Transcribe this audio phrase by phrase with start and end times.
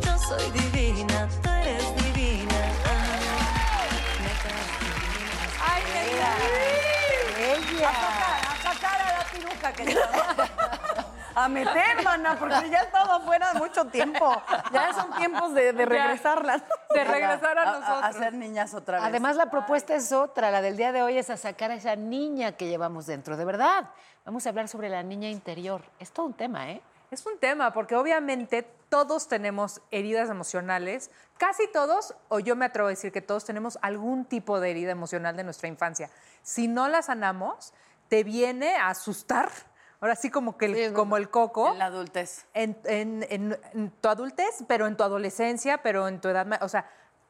[0.00, 2.54] Yo soy divina, tú eres divina.
[5.60, 5.82] ¡Ay,
[7.38, 7.90] Ella.
[7.90, 11.10] A sacar a la piruja que está.
[11.36, 14.40] A meter, mana, porque ya he estado fuera de mucho tiempo.
[14.72, 16.62] Ya son tiempos de, de regresarlas.
[16.94, 18.04] De regresar a nosotros.
[18.04, 19.06] A, ser niñas otra vez.
[19.08, 20.52] Además, la propuesta es otra.
[20.52, 23.36] La del día de hoy es a sacar a esa niña que llevamos dentro.
[23.36, 23.90] De verdad.
[24.24, 25.82] Vamos a hablar sobre la niña interior.
[25.98, 26.80] Es todo un tema, ¿eh?
[27.10, 32.88] Es un tema, porque obviamente todos tenemos heridas emocionales, casi todos, o yo me atrevo
[32.88, 36.10] a decir que todos tenemos algún tipo de herida emocional de nuestra infancia.
[36.42, 37.72] Si no la sanamos,
[38.08, 39.50] te viene a asustar,
[40.00, 41.72] ahora sí como, que el, como el coco.
[41.72, 42.46] En la adultez.
[42.54, 46.68] En, en- en- en tu adultez, pero en tu adolescencia, pero en tu edad, o
[46.68, 46.88] sea,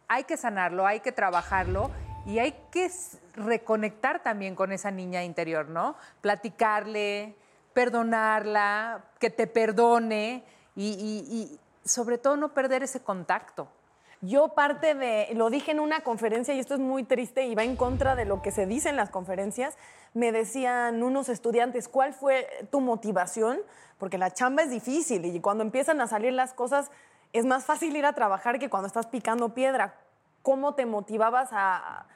[0.09, 1.91] hay que sanarlo, hay que trabajarlo
[2.27, 2.91] y hay que
[3.35, 5.97] reconectar también con esa niña interior, ¿no?
[6.21, 7.37] Platicarle,
[7.75, 10.45] perdonarla, que te perdone
[10.77, 13.69] y, sobre todo no perder ese contacto.
[14.23, 17.63] Yo parte de, lo dije en una conferencia y esto es muy triste y va
[17.63, 19.77] en contra de lo que se dice en las conferencias,
[20.15, 23.59] me decían unos estudiantes, ¿cuál fue tu motivación?
[23.99, 26.91] Porque la chamba es difícil y cuando empiezan a salir las cosas
[27.35, 29.97] es más fácil ir a trabajar que cuando estás picando piedra.
[30.43, 32.07] ¿Cómo te motivabas a,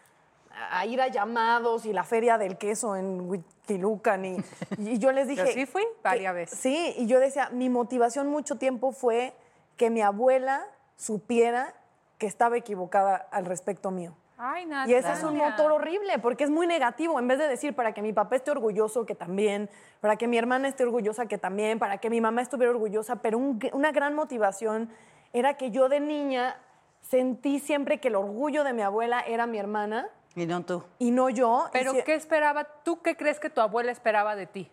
[0.70, 4.24] a ir a llamados y la feria del queso en Huitzilucan?
[4.24, 4.36] Y,
[4.78, 5.44] y yo les dije...
[5.46, 6.58] Yo sí fui varias veces.
[6.58, 9.34] Sí, y yo decía, mi motivación mucho tiempo fue
[9.76, 11.74] que mi abuela supiera
[12.18, 14.16] que estaba equivocada al respecto mío.
[14.40, 14.88] Ay, nada.
[14.88, 17.18] Y ese es un motor horrible, porque es muy negativo.
[17.18, 19.68] En vez de decir para que mi papá esté orgulloso, que también,
[20.00, 23.36] para que mi hermana esté orgullosa, que también, para que mi mamá estuviera orgullosa, pero
[23.38, 24.90] un- una gran motivación
[25.32, 26.56] era que yo de niña
[27.00, 30.08] sentí siempre que el orgullo de mi abuela era mi hermana
[30.38, 30.82] Y no tú.
[30.98, 31.68] y no yo.
[31.72, 32.64] Pero si- ¿qué esperaba?
[32.84, 34.70] ¿Tú qué crees que tu abuela esperaba de ti?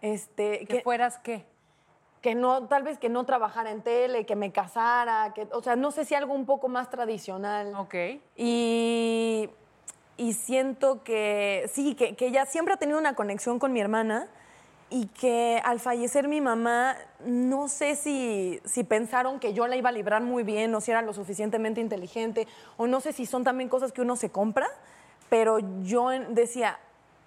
[0.00, 1.44] Este, ¿Que que, fueras qué?
[2.20, 5.76] que no, tal vez que no trabajara en tele, que me casara, que, o sea,
[5.76, 7.72] no sé si algo un poco más tradicional.
[7.76, 7.94] Ok.
[8.36, 9.48] Y,
[10.16, 14.28] y siento que sí, que, que ella siempre ha tenido una conexión con mi hermana
[14.90, 19.90] y que al fallecer mi mamá, no sé si, si pensaron que yo la iba
[19.90, 23.44] a librar muy bien o si era lo suficientemente inteligente o no sé si son
[23.44, 24.66] también cosas que uno se compra,
[25.28, 26.78] pero yo decía,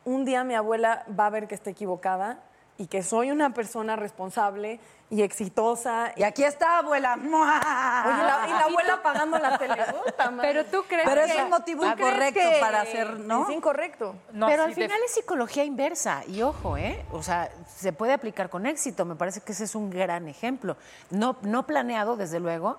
[0.05, 2.39] un día mi abuela va a ver que estoy equivocada
[2.81, 4.79] y que soy una persona responsable
[5.11, 6.13] y exitosa.
[6.15, 7.13] Y aquí está, abuela.
[7.15, 9.75] Oye, la- y la abuela apagando la tele.
[10.41, 11.31] Pero tú crees Pero que...
[11.31, 13.43] es un motivo ¿tú crees incorrecto que- para hacer, ¿no?
[13.47, 14.15] Es incorrecto.
[14.33, 16.23] No, Pero sí, al final es psicología inversa.
[16.27, 17.05] Y ojo, ¿eh?
[17.11, 19.05] O sea, se puede aplicar con éxito.
[19.05, 20.75] Me parece que ese es un gran ejemplo.
[21.11, 22.77] No, no planeado, desde luego,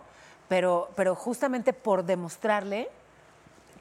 [0.49, 2.91] pero, pero justamente por demostrarle.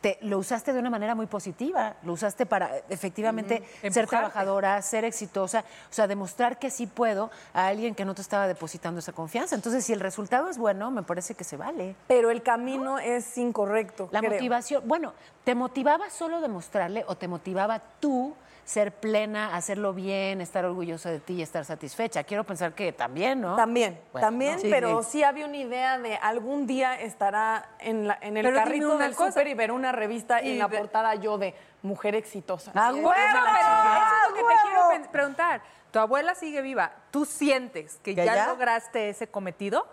[0.02, 4.08] Te, lo usaste de una manera muy positiva, lo usaste para efectivamente ser Empujarte.
[4.08, 8.48] trabajadora, ser exitosa, o sea, demostrar que sí puedo a alguien que no te estaba
[8.48, 9.56] depositando esa confianza.
[9.56, 11.96] Entonces, si el resultado es bueno, me parece que se vale.
[12.08, 14.10] Pero el camino es incorrecto.
[14.12, 14.32] La creo.
[14.32, 15.14] motivación, bueno,
[15.44, 18.34] ¿te motivaba solo demostrarle o te motivaba tú
[18.64, 22.24] ser plena, hacerlo bien, estar orgullosa de ti y estar satisfecha?
[22.24, 23.56] Quiero pensar que también, ¿no?
[23.56, 24.60] También, Bueno, también, ¿no?
[24.60, 25.10] Sí, pero sí.
[25.12, 25.24] sí.
[25.24, 29.16] había una idea de algún día estará en, la- en el Pero carrito una del
[29.16, 32.72] súper y ver una revista y Y en la ve- portada yo de mujer exitosa.
[32.76, 33.12] ¡A Sí, huevo!
[33.14, 35.62] eso es lo que te quiero preguntar.
[35.92, 36.92] Tu abuela sigue viva.
[37.12, 38.48] ¿Tú sientes que, ¿Que ya, ya?
[38.48, 39.86] lograste ese cometido?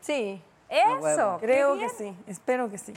[0.00, 1.36] Sí, Eso.
[1.40, 2.94] creo que sí, espero que sí.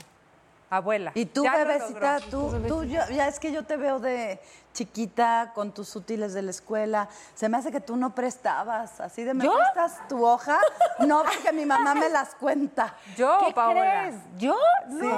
[0.76, 1.12] Abuela.
[1.14, 4.40] Y tú, ya bebecita, tú, tú ya, ya es que yo te veo de
[4.72, 7.08] chiquita con tus útiles de la escuela.
[7.34, 9.54] Se me hace que tú no prestabas, así de me ¿Yo?
[9.56, 10.58] prestas tu hoja.
[11.00, 12.94] No, porque mi mamá me las cuenta.
[13.16, 13.80] Yo, ¿Qué Paola.
[13.80, 14.14] crees?
[14.38, 14.56] ¿Yo?
[14.88, 15.10] No,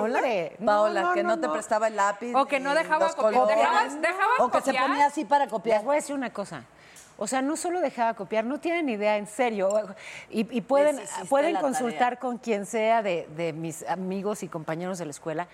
[0.64, 2.34] Paola, no, que no, no, te prestaba el lápiz.
[2.34, 3.32] O que no dejaba copiar.
[3.32, 3.56] colores.
[3.56, 5.82] ¿Dejabas- dejabas O que se ponía así para Les copiar.
[5.84, 6.62] voy a decir una cosa.
[7.18, 9.70] O sea, no solo dejaba copiar, no tienen idea, en serio.
[10.30, 15.06] Y, y pueden, pueden consultar con quien sea de, de mis amigos y compañeros de
[15.06, 15.48] la escuela.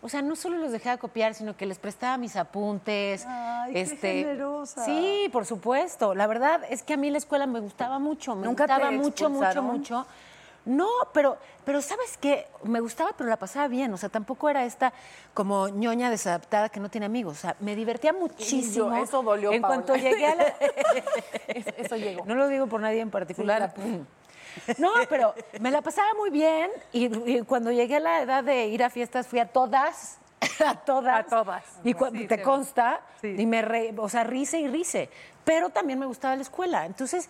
[0.00, 3.24] O sea, no solo los dejaba copiar, sino que les prestaba mis apuntes.
[3.26, 4.84] Ay, qué generosa.
[4.84, 6.14] Sí, por supuesto.
[6.14, 8.90] La verdad es que a mí la escuela me gustaba mucho, me ¿Nunca te gustaba
[8.92, 9.64] mucho, mucho, expulsaron?
[9.64, 10.06] mucho.
[10.64, 12.46] No, pero, pero ¿sabes qué?
[12.64, 13.92] Me gustaba, pero la pasaba bien.
[13.94, 14.92] O sea, tampoco era esta
[15.32, 17.38] como ñoña desadaptada que no tiene amigos.
[17.38, 18.94] O sea, me divertía muchísimo.
[18.96, 19.76] eso dolió, En Paola.
[19.82, 20.44] cuanto llegué a la...
[21.48, 22.24] Eso, eso llegó.
[22.26, 23.72] No lo digo por nadie en particular.
[24.78, 28.66] No, pero me la pasaba muy bien y, y cuando llegué a la edad de
[28.66, 30.18] ir a fiestas fui a todas,
[30.66, 31.20] a todas.
[31.20, 31.62] A todas.
[31.84, 32.42] Y cuando Sí, te sí.
[32.42, 33.36] consta, Sí.
[33.38, 35.10] y me re- o sea, rice y rice.
[35.44, 36.86] Pero también me gustaba la escuela.
[36.86, 37.28] Entonces,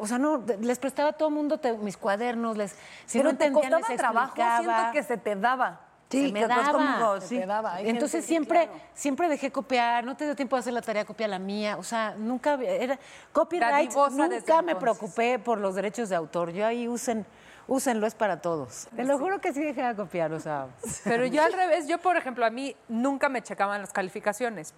[0.00, 2.72] o sea, no, les prestaba a todo el mundo te- mis cuadernos, les
[3.06, 5.80] si Pero no te entendían, costaba les trabajo, siento que se te daba.
[6.10, 6.72] Sí, Se me que daba.
[6.72, 7.38] como, Se sí.
[7.38, 7.80] te daba.
[7.80, 11.38] Entonces siempre, siempre dejé copiar, no te dio tiempo de hacer la tarea, copia la
[11.38, 11.78] mía.
[11.78, 12.98] O sea, nunca era
[13.32, 16.50] copyright, nunca me preocupé por los derechos de autor.
[16.52, 17.24] Yo ahí usen,
[17.66, 18.88] úsenlo, es para todos.
[18.94, 20.66] Te lo juro que sí dejé de copiar, o sea.
[21.04, 24.74] Pero yo al revés, yo por ejemplo, a mí nunca me checaban las calificaciones.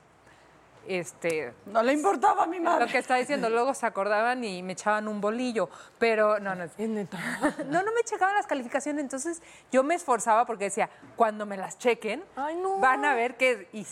[0.86, 2.86] Este, No le importaba a mi lo madre.
[2.92, 7.82] que está diciendo, luego se acordaban y me echaban un bolillo, pero no, no, no,
[7.82, 9.42] no me checaban las calificaciones, entonces
[9.72, 12.78] yo me esforzaba porque decía, cuando me las chequen, Ay, no.
[12.80, 13.84] van a ver que y,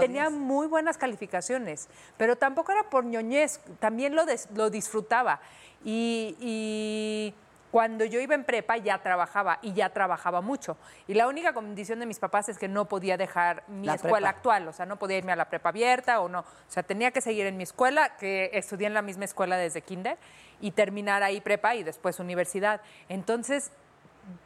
[0.00, 5.40] tenía muy buenas calificaciones, pero tampoco era por ñoñez, también lo, des- lo disfrutaba.
[5.84, 7.34] Y, y
[7.70, 10.76] cuando yo iba en prepa ya trabajaba y ya trabajaba mucho.
[11.06, 14.28] Y la única condición de mis papás es que no podía dejar mi La escuela
[14.28, 14.28] prepa.
[14.30, 16.40] actual, o sea, no podía irme a la prepa abierta o no.
[16.40, 19.82] O sea, tenía que seguir en mi escuela, que estudié en la misma escuela desde
[19.82, 20.16] kinder,
[20.60, 22.80] y terminar ahí prepa y después universidad.
[23.08, 23.70] Entonces,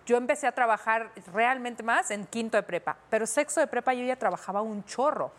[0.07, 4.05] yo empecé a trabajar realmente más en quinto de prepa, pero sexto de prepa yo
[4.05, 5.33] ya trabajaba un chorro.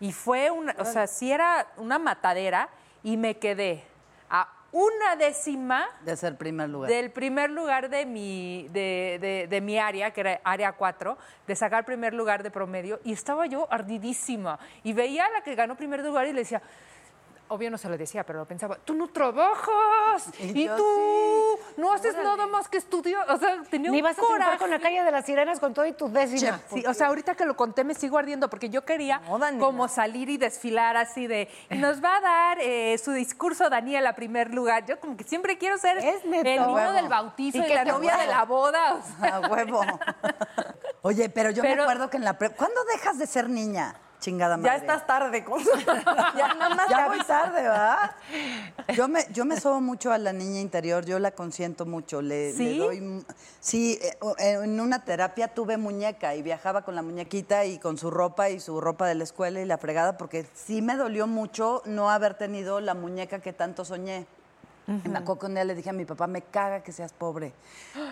[0.00, 2.68] Y fue una, o sea, sí era una matadera
[3.02, 3.84] y me quedé
[4.28, 6.90] a una décima De ser primer lugar.
[6.90, 11.16] del primer lugar de mi, de, de- de mi área, que era área 4,
[11.46, 14.58] de sacar primer lugar de promedio, y estaba yo ardidísima.
[14.82, 16.60] Y veía a la que ganó primer lugar y le decía,
[17.54, 22.14] obvio no se lo decía, pero lo pensaba, tú no trabajas, Y tú no haces
[22.16, 23.30] nada más que estudiar.
[23.30, 24.58] O sea, tenía Ni un vas a coraje.
[24.58, 26.60] con la calle de las sirenas con todo y tus décimas.
[26.72, 29.88] Sí, o sea, ahorita que lo conté me sigo ardiendo porque yo quería No, como
[29.88, 34.52] salir y desfilar así de nos va a dar eh, su discurso Daniela a primer
[34.52, 34.84] lugar.
[34.86, 36.48] Yo como que siempre quiero ser Es neto.
[36.48, 36.92] el niño Huevo.
[36.92, 38.94] del bautizo Y y, que la novia de la boda.
[38.94, 39.36] o sea.
[39.36, 39.80] A huevo.
[41.02, 42.34] Oye, pero yo me acuerdo que en la.
[42.34, 43.94] ¿Cuándo dejas de ser niña?
[44.24, 44.70] Chingada madre.
[44.70, 45.44] Ya estás tarde.
[45.44, 45.62] con-
[46.34, 48.10] ya nada más Ya voy tarde, ¿verdad?
[48.96, 52.22] Yo me, yo me sobo mucho a la niña interior, yo la consiento mucho.
[52.22, 52.78] Le, le ¿Sí?
[52.78, 53.00] doy.
[53.02, 53.22] mu-
[53.60, 57.98] Sí, eh, o- en una terapia tuve muñeca y viajaba con la muñequita y con
[57.98, 61.26] su ropa y su ropa de la escuela y la fregada, porque sí me dolió
[61.26, 64.26] mucho no haber tenido la muñeca que tanto soñé.
[64.86, 67.12] Y me acuerdo que un día le dije a mi papá, me caga que seas
[67.12, 67.52] pobre.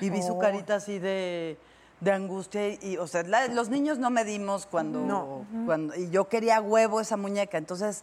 [0.02, 0.26] Y vi Oh.
[0.26, 1.58] su carita así de,
[2.02, 5.94] de angustia y, y, o sea, la- los niños no medimos cuando, cuando...
[5.94, 8.02] Y yo quería huevo esa muñeca, entonces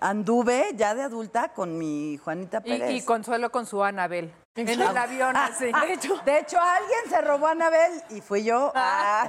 [0.00, 2.90] anduve ya de adulta con mi Juanita Y, Pérez.
[2.92, 4.32] y Consuelo con su Anabel.
[4.56, 5.66] En el avión, así.
[5.66, 8.72] De hecho, de hecho, alguien se robó a Anabel y fui yo.
[8.74, 9.28] Ah.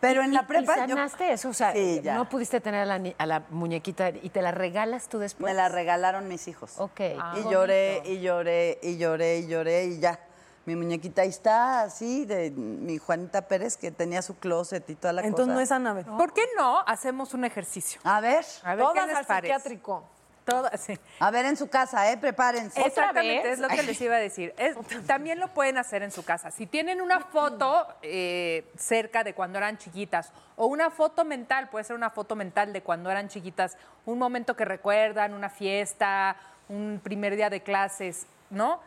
[0.00, 1.48] Pero en la ¿Y prepa yo sanaste eso?
[1.48, 2.14] O sea, Sí, ya.
[2.14, 5.52] no pudiste tener a la, ni- a la muñequita y te la regalas tú después.
[5.52, 6.74] me la regalaron mis hijos.
[6.78, 7.00] Ok.
[7.00, 10.20] y lloré, y lloré, y lloré, y lloré, y ya.
[10.64, 15.12] Mi muñequita ahí está, así, de mi Juanita Pérez, que tenía su closet y toda
[15.12, 15.54] la Entonces cosa.
[15.54, 16.04] no es Anabel.
[16.04, 18.00] ¿Por qué no hacemos un ejercicio?
[18.04, 19.54] A ver, A ver, ¿qué Todas les al parece?
[19.54, 20.04] psiquiátrico.
[20.44, 20.98] Todas, sí.
[21.20, 22.16] a ver en su casa, ¿eh?
[22.16, 22.80] Prepárense.
[22.80, 23.52] Exactamente, vez?
[23.54, 24.52] es lo que les iba a decir.
[24.58, 26.50] Es- también lo pueden hacer en su casa.
[26.50, 31.84] Si tienen una foto eh, cerca de cuando eran chiquitas o una foto mental, puede
[31.84, 36.34] ser una foto mental de cuando eran chiquitas, un momento que recuerdan, una fiesta,
[36.68, 38.80] un primer día de clases, ¿no?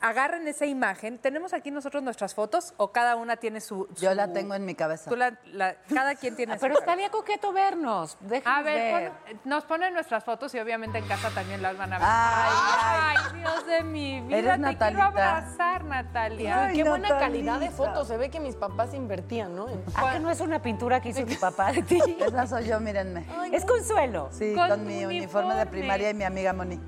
[0.00, 1.18] Agarren esa imagen.
[1.18, 3.88] ¿Tenemos aquí nosotros nuestras fotos o cada una tiene su...
[3.96, 5.08] Yo la tengo en mi cabeza.
[5.10, 8.16] tú la- la- cada quien tiene Ah, su- Pero estaría coqueto vernos.
[8.20, 9.10] Déjanos A ver, ver.
[9.12, 12.08] pon- nos ponen nuestras fotos y obviamente en casa también las van a ver.
[12.10, 14.36] Ay, Ay, Dios de mi vida.
[14.38, 14.86] Eres te Natalita.
[14.88, 16.64] quiero abrazar, Natalia.
[16.66, 18.08] Ay, Qué buena calidad de fotos.
[18.08, 19.68] Se ve que mis papás invertían, ¿no?
[19.68, 22.00] En- ¿Ah, que no es una pintura que hizo tu papá de ti?
[22.20, 23.24] Esa soy yo, mírenme.
[23.52, 24.28] Es Consuelo.
[24.32, 26.80] Sí, Con mi uniforme de primaria y mi amiga Moni.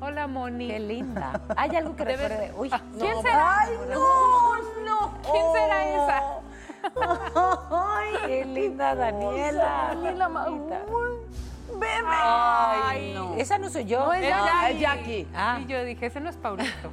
[0.00, 0.68] Hola, Moni.
[0.68, 1.40] Qué linda.
[1.56, 2.52] ¿Hay algo que Debes- recuerde?
[2.56, 3.60] Uy, ¿Quién será?
[3.60, 4.56] ¡Ay, no!
[4.84, 5.12] ¡No!
[5.30, 6.22] ¿Quién será esa?
[7.70, 9.86] Ay, qué linda Daniela.
[9.88, 10.80] Daniela Bonita.
[11.74, 12.08] ¡Bebe!
[12.08, 13.34] Ay, no.
[13.34, 14.12] Esa no soy yo.
[14.12, 14.44] Es ¿verdad?
[14.46, 14.72] Jackie.
[14.74, 15.28] es Jackie.
[15.34, 15.58] Ah.
[15.60, 16.68] Y yo dije, ese no es Paulito.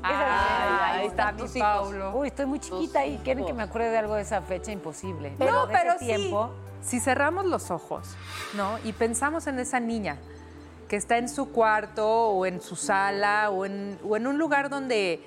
[0.00, 1.46] Esa- Ay, ahí está mi.
[1.60, 2.12] Paulo.
[2.16, 5.34] Uy, estoy muy chiquita y quieren que me acuerde de algo de esa fecha imposible.
[5.38, 6.06] No, de ese pero sí.
[6.06, 6.50] tiempo.
[6.82, 8.16] Si cerramos los ojos,
[8.54, 8.78] ¿no?
[8.84, 10.16] Y pensamos en esa niña
[10.90, 14.68] que está en su cuarto o en su sala o en, o en un lugar
[14.68, 15.20] donde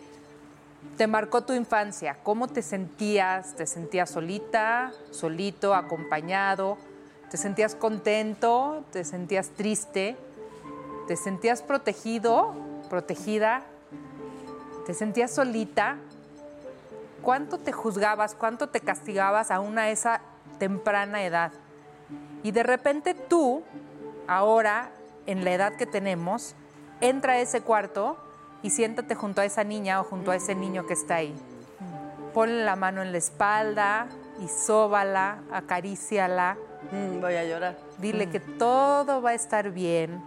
[0.97, 2.17] te marcó tu infancia.
[2.21, 3.55] ¿Cómo te sentías?
[3.55, 6.77] ¿Te sentías solita, solito, acompañado?
[7.31, 8.83] ¿Te sentías contento?
[8.91, 10.17] ¿Te sentías triste?
[11.07, 12.53] ¿Te sentías protegido,
[12.89, 13.63] protegida?
[14.85, 15.95] ¿Te sentías solita?
[17.21, 20.19] ¿Cuánto te juzgabas, cuánto te castigabas aún a esa
[20.59, 21.53] temprana edad?
[22.43, 23.63] Y de repente tú,
[24.27, 24.91] ahora,
[25.25, 26.55] en la edad que tenemos,
[27.01, 28.17] entra a ese cuarto
[28.61, 31.35] y siéntate junto a esa niña o junto a ese niño que está ahí.
[32.33, 34.07] Ponle la mano en la espalda
[34.39, 36.57] y sóbala, acaríciala.
[36.91, 37.77] Mm, voy a llorar.
[37.99, 40.21] Dile que todo va a estar bien.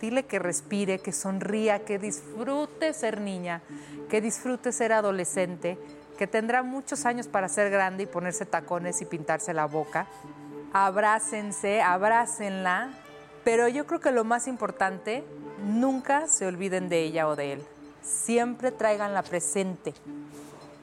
[0.00, 3.62] Dile que respire, que sonría, que disfrute ser niña,
[4.08, 5.78] que disfrute ser adolescente,
[6.18, 10.06] que tendrá muchos años para ser grande y ponerse tacones y pintarse la boca.
[10.72, 12.90] Abrácense, abrácenla,
[13.44, 15.24] pero yo creo que lo más importante,
[15.62, 17.64] nunca se olviden de ella o de él.
[18.02, 19.94] Siempre tráiganla presente.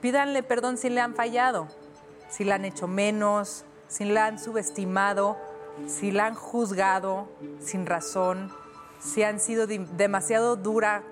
[0.02, 1.68] Pídanle perdón si le han fallado,
[2.30, 5.38] si la han hecho menos, si la han subestimado,
[5.88, 7.28] si la han juzgado
[7.60, 8.52] sin razón,
[9.00, 11.04] si han sido demasiado dura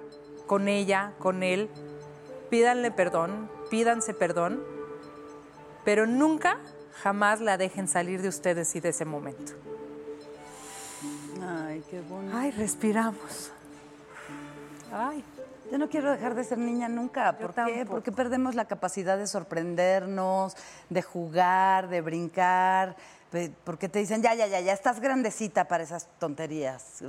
[0.45, 1.69] con ella, con él.
[2.49, 4.63] Pídanle perdón, pídanse perdón,
[5.83, 6.57] pero nunca,
[7.01, 9.53] jamás la dejen salir de ustedes y de ese momento.
[11.41, 12.35] Ay, qué bonito.
[12.35, 13.51] Ay, respiramos.
[14.91, 15.23] Ay.
[15.71, 17.37] Yo no quiero dejar de ser niña nunca.
[17.37, 17.55] ¿Por qué?
[17.55, 17.85] tampoco.
[17.89, 20.55] Porque perdemos la capacidad de sorprendernos,
[20.89, 22.95] de jugar, de brincar.
[23.65, 27.03] Porque te dicen, ya, ya, ya, ya estás grandecita para esas tonterías.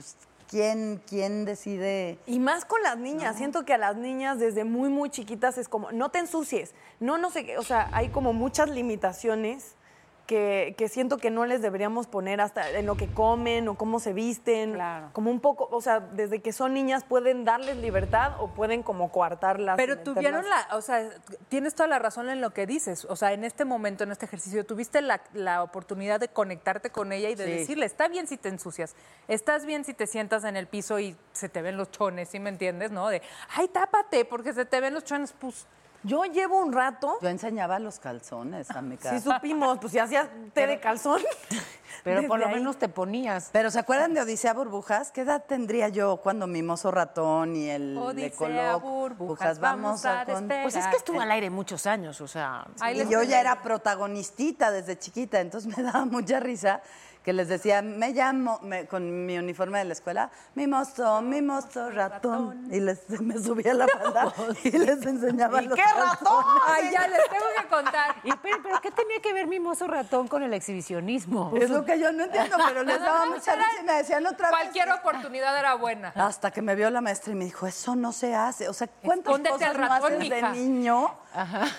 [0.49, 2.19] ¿Quién, quién decide?
[2.27, 3.37] Y más con las niñas.
[3.37, 6.75] Siento que a las niñas desde muy, muy chiquitas es como, no te ensucies.
[6.99, 7.59] No, no sé qué.
[7.59, 9.77] O sea, hay como muchas limitaciones
[10.29, 13.99] que, que siento que no les deberíamos poner hasta en lo que comen o cómo
[13.99, 14.75] se visten.
[14.75, 15.09] Claro.
[15.15, 19.11] Como un poco, o sea, desde que son niñas pueden darles libertad o pueden como
[19.11, 19.77] coartarlas.
[19.79, 21.09] Pero tuvieron la, o sea,
[21.49, 23.07] tienes toda la razón en lo que dices.
[23.07, 27.11] O sea, en este momento, en este ejercicio, tuviste la, la oportunidad de conectarte con
[27.13, 27.51] ella y de Sí.
[27.51, 28.95] decirle, está bien si te ensucias,
[29.29, 32.39] estás bien si te sientas en el piso y se te ven los chones, ¿sí
[32.39, 32.91] me entiendes?
[32.91, 33.09] ¿No?
[33.09, 33.23] De,
[33.57, 35.67] ay, tápate porque se te ven los chones, pues.
[36.05, 39.19] Yo llevo un rato, Yo enseñaba los calzones a mi casa.
[39.19, 41.21] sí supimos, pues si hacías té de calzón.
[42.05, 42.55] Pero por lo ahí.
[42.55, 43.51] menos te ponías.
[43.53, 45.11] Pero ¿se acuerdan de Odisea Burbujas?
[45.11, 48.81] ¿Qué edad tendría yo cuando Mimoso Ratón y el Odisea Ecoloco?
[48.89, 50.47] Burbujas, vamos a con-.
[50.47, 52.67] Pues es que estuvo al aire muchos años, o sea.
[52.95, 56.81] Y yo ya era protagonistita desde chiquita, entonces me daba mucha risa
[57.29, 62.69] que les decía, me llamo, me- con mi uniforme de la escuela, mimoso, mimoso ratón.
[62.73, 64.33] Y les, me subía la falda
[64.65, 66.63] y les enseñaba los calzones.
[66.67, 68.17] Ay, ya les tengo que contar.
[68.25, 71.53] Y, pero, pero ¿qué tenía que ver Mimoso Ratón con el exhibicionismo?
[71.55, 74.49] Es lo que yo no entiendo, pero les daba mucha risa y me decían otra
[74.49, 74.61] vez.
[74.61, 76.13] Cualquier oportunidad era buena.
[76.17, 78.71] Hasta que me vio la maestra y me dijo, eso no se hace.
[78.71, 80.55] O sea, ¿cuántas Escóndete cosas no ratón, haces de mija?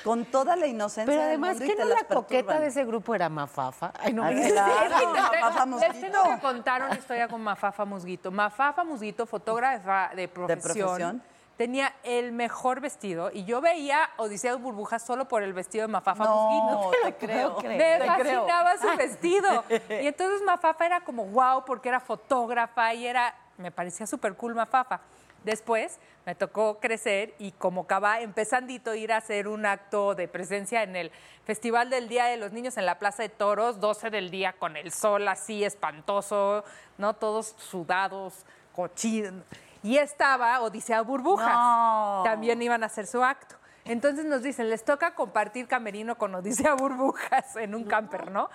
[0.04, 2.86] Con toda la inocencia Pero del además, mundo y ¿qué no la coqueta de ese
[2.86, 3.92] grupo era Mafafa?
[4.00, 6.12] Ay, no me Mafafa les Musguito.
[6.12, 8.32] tengo que contar una historia con Mafafa Musguito.
[8.32, 11.24] Mafafa Musguito, fotógrafa de profesión, profesión?
[11.58, 16.24] tenía el mejor vestido y yo veía Odisea Burbujas solo por el vestido de Mafafa
[16.24, 16.92] No, Musguito.
[17.04, 17.56] te creo.
[17.62, 18.46] Me te creo.
[18.46, 19.64] fascinaba su vestido.
[19.70, 24.56] Y entonces Mafafa era como wow porque era fotógrafa y era, me parecía súper cool
[24.56, 25.02] Mafafa.
[25.44, 30.84] Después me tocó crecer y como acaba empezandito ir a hacer un acto de presencia
[30.84, 31.12] en el
[31.46, 34.78] Festival del Día de los Niños en la Plaza de Toros, 12 del día con
[34.78, 36.64] el sol así espantoso,
[36.98, 37.16] ¿no?
[37.16, 39.44] Todos sudados, cochinos.
[39.82, 41.54] Y estaba Odisea Burbujas.
[41.54, 42.22] No.
[42.26, 43.56] También iban a hacer su acto.
[43.86, 48.50] Entonces nos dicen, les toca compartir camerino con Odisea Burbujas en un camper, ¿no?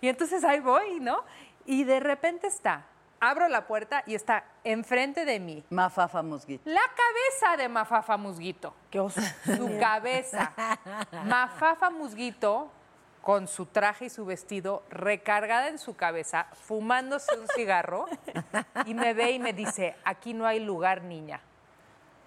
[0.00, 1.24] Y entonces ahí voy, ¿no?
[1.66, 2.86] Y de repente está,
[3.20, 6.62] abro la puerta y está enfrente de mí Mafafa Musguito.
[6.68, 8.74] la cabeza de Mafafa Musguito.
[8.90, 9.20] Qué oso.
[9.44, 10.52] Su cabeza.
[11.24, 12.70] Mafafa Musguito
[13.22, 18.06] con su traje y su vestido recargada en su cabeza, fumándose un cigarro
[18.86, 21.40] y me ve y me dice, aquí no hay lugar, niña.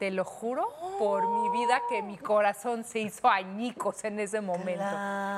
[0.01, 0.67] Te lo juro
[0.97, 4.83] por mi vida que mi corazón se hizo añicos en ese momento.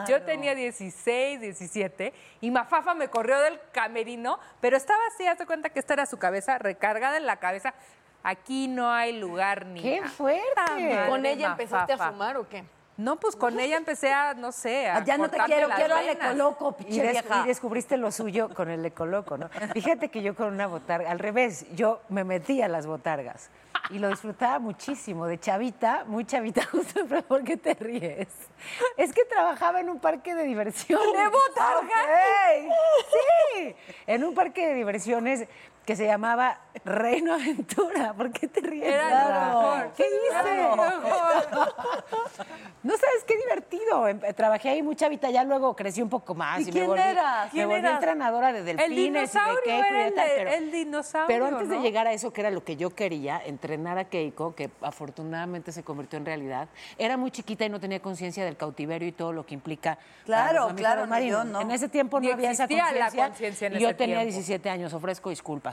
[0.08, 5.68] Yo tenía 16, 17 y Mafafa me corrió del camerino, pero estaba así, hazte cuenta
[5.70, 7.74] que esta era su cabeza, recargada en la cabeza.
[8.24, 9.82] Aquí no hay lugar, niña.
[10.04, 10.46] ¡Qué fuerte!
[10.56, 12.64] Madre ¿Con ella empezaste a fumar o qué?
[12.96, 16.08] No, pues con ella empecé a, no sé, a ya no te quiero, quiero al
[16.08, 17.42] ecoloco, Y, pinche des- vieja.
[17.44, 19.50] y descubriste lo suyo con el ecoloco, ¿no?
[19.74, 23.50] Fíjate que yo con una botarga, al revés, yo me metí a las botargas
[23.90, 25.26] y lo disfrutaba muchísimo.
[25.28, 28.28] De chavita, muy chavita, justo, pero ¿por qué te ríes?
[28.98, 31.06] Es que trabajaba en un parque de diversiones.
[31.06, 31.82] ¿De botarga?
[31.82, 32.74] Ok,
[33.54, 33.76] Sí,
[34.08, 35.48] en un parque de diversiones
[35.86, 38.14] que se llamaba Reino Aventura.
[38.14, 38.88] ¿Por qué te ríes?
[38.88, 39.92] Era lo mejor.
[39.98, 41.64] ¿Qué Era dices?
[42.84, 44.08] No sabes qué divertido.
[44.08, 46.60] Em- Trabajé ahí mucha vida, ya luego crecí un poco más.
[46.62, 47.46] ¿Y me quién volví, eras?
[47.46, 47.94] Me ¿Quién volví eras?
[47.94, 50.72] entrenadora de delfines y de dinosaurio Keiko y era de el tal, de- pero, el
[50.72, 54.06] dinosaurio, Pero antes de llegar a eso, que era lo que yo quería, entrenar a
[54.06, 58.58] Keiko, que afortunadamente se convirtió en realidad, era muy chiquita y no tenía conciencia del
[58.58, 59.98] cautiverio y todo lo que implica.
[60.26, 61.62] Claro, claro, yo no.
[61.62, 63.70] En ese tiempo no Ni había esa conciencia.
[63.80, 64.24] yo tenía tiempo.
[64.34, 65.73] 17 años, ofrezco disculpas.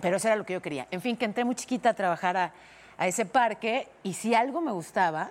[0.00, 0.86] Pero eso era lo que yo quería.
[0.90, 2.52] En fin, que entré muy chiquita a trabajar a,
[2.96, 5.30] a ese parque y si algo me gustaba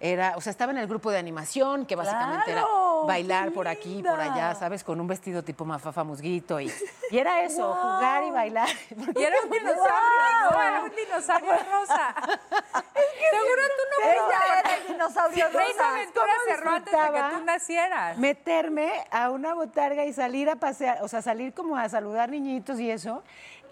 [0.00, 3.00] era, o sea, estaba en el grupo de animación, que básicamente ¡Claro!
[3.00, 4.54] era bailar ¡Qué por aquí, por allá!
[4.54, 4.84] ¿sabes?
[4.84, 6.72] Con un vestido tipo mafafa musguito y,
[7.10, 8.68] y era eso, jugar y bailar.
[8.90, 12.14] Y era un dinosaurio, no, era un dinosaurio rosa.
[12.14, 15.90] Seguro tú no Ella era el dinosaurio Reino rosa.
[15.90, 18.18] Aventura ¿Cómo cerró antes de que tú nacieras.
[18.18, 22.78] meterme a una botarga y salir a pasear, o sea, salir como a saludar niñitos
[22.78, 23.24] y eso,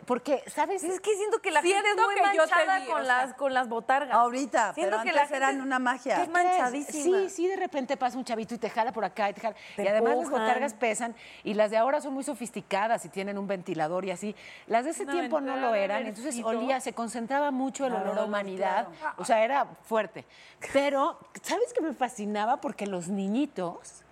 [0.06, 0.84] porque, ¿sabes?
[0.84, 3.00] Es que siento que la gente Siento es muy que yo te manchada vi, con
[3.02, 4.16] o sea, las con las botargas.
[4.16, 6.22] Ahorita, Siento pero que antes la eran una magia.
[6.22, 7.18] es manchadísima.
[7.18, 9.56] Sí, sí, de repente pasa un chavito y te jala por acá y te jala.
[9.75, 13.37] Te y además las botargas pesan y las de ahora son muy sofisticadas y tienen
[13.37, 14.37] un ventilador y así.
[14.68, 18.24] Las de ese tiempo no lo eran, entonces olía, se concentraba mucho el olor a
[18.24, 18.88] humanidad.
[18.98, 19.14] claro.
[19.18, 20.24] O sea, era fuerte.
[20.72, 22.61] Pero, ¿sabes qué me fascinaba?
[22.61, 24.04] Porque los niñitos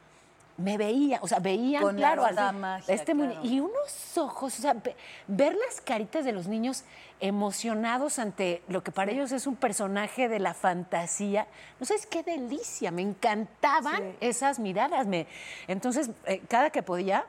[0.57, 3.41] me veían, o sea, veían, Con claro, esa así, magia, este claro.
[3.43, 4.95] y unos ojos, o sea, ve-
[5.27, 6.85] ver las caritas de los niños
[7.19, 11.47] emocionados ante lo que para ellos es un personaje de la fantasía,
[11.81, 15.27] no sabes qué delicia, me encantaban esas miradas, me,
[15.67, 17.25] entonces eh, cada que podía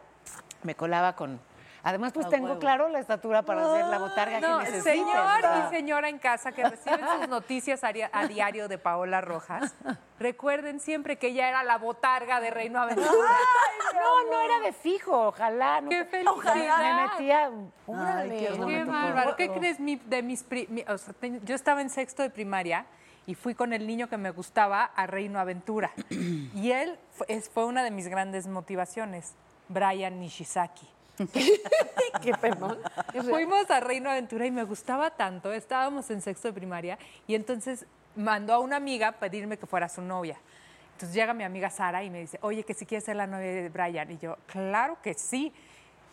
[0.63, 1.39] me colaba con,
[1.85, 4.93] además pues tengo claro la estatura para hacer la botarga No, que necesites.
[4.93, 9.73] señor y señora en casa que reciben sus noticias a, diario de Paola Rojas,
[10.19, 13.07] recuerden siempre que ella era la botarga de Reino Aventura.
[13.93, 15.79] No, no era de fijo, ojalá.
[15.81, 16.33] no- ¡Qué felicidad!
[16.35, 16.77] Ojalá.
[16.77, 17.49] Me metía.
[18.17, 19.35] Ay, qué Qué bárbaro.
[19.35, 22.29] ¿Qué crees mi- de mis pri- mi- o sea, te- yo estaba en sexto de
[22.29, 22.85] primaria
[23.27, 25.91] y fui con el niño que me gustaba a Reino Aventura.
[26.09, 29.35] y él fue, es- fue una de mis grandes motivaciones,
[29.69, 30.87] Brian Nishizaki.
[32.21, 32.77] Qué penón.
[33.29, 35.53] Fuimos a Reino Aventura y me gustaba tanto.
[35.53, 36.97] Estábamos en sexto de primaria
[37.27, 40.37] y entonces mandó a una amiga pedirme que fuera su novia.
[40.93, 43.47] Entonces llega mi amiga Sara y me dice, oye, que si quieres ser la novia
[43.47, 44.11] de Brian.
[44.11, 45.51] Y yo, claro que sí.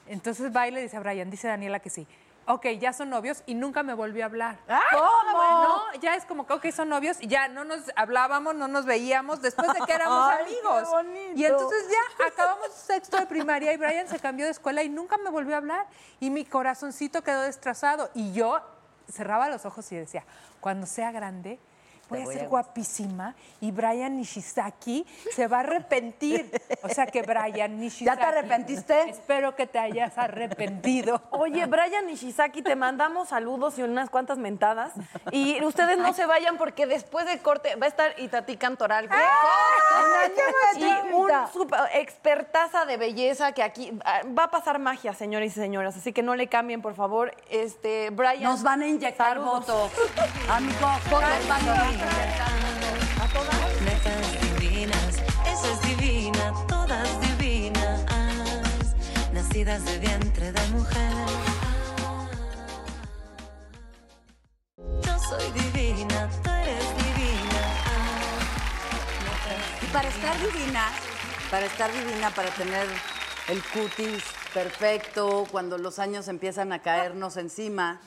[0.08, 2.06] Entonces va y le dice a Brian, dice Daniela que sí.
[2.46, 4.58] Ok, ya son novios y nunca me volvió a hablar.
[4.90, 5.62] ¿Cómo?
[5.62, 8.84] No, ya es como que, ok, son novios y ya no nos hablábamos, no nos
[8.84, 10.90] veíamos después de que éramos Ay, qué amigos.
[10.90, 11.40] bonito.
[11.40, 15.18] Y entonces ya acabamos sexto de primaria y Brian se cambió de escuela y nunca
[15.18, 15.86] me volvió a hablar.
[16.18, 18.10] Y mi corazoncito quedó destrozado.
[18.14, 18.60] Y yo
[19.08, 20.24] cerraba los ojos y decía,
[20.60, 21.60] cuando sea grande,
[22.12, 26.50] voy a ser guapísima y Brian Nishizaki se va a arrepentir.
[26.82, 28.04] O sea que Brian Nishizaki.
[28.04, 29.10] ¿Ya te arrepentiste?
[29.10, 31.22] Espero que te hayas arrepentido.
[31.30, 34.92] Oye, Brian Nishizaki, te mandamos saludos y unas cuantas mentadas.
[35.30, 39.08] Y ustedes no se vayan porque después del corte va a estar Itatí Cantoral.
[39.08, 40.32] que ¡Ay,
[40.76, 45.60] y un super expertaza de belleza que aquí ah, va a pasar magia, señores y
[45.60, 45.96] señoras.
[45.96, 47.34] Así que no le cambien, por favor.
[47.50, 48.42] Este, Brian.
[48.42, 49.90] Nos van a inyectar voto.
[50.48, 51.22] Amigo, votos
[52.02, 55.14] a Netas divinas,
[55.46, 58.04] esa es divina, todas divinas,
[59.32, 61.12] nacidas de vientre de mujer.
[64.76, 67.62] Yo soy divina, tú eres divina.
[69.82, 70.88] Y para estar divina,
[71.50, 72.86] para estar divina, para tener
[73.48, 74.22] el cutis
[74.54, 78.00] perfecto, cuando los años empiezan a caernos encima,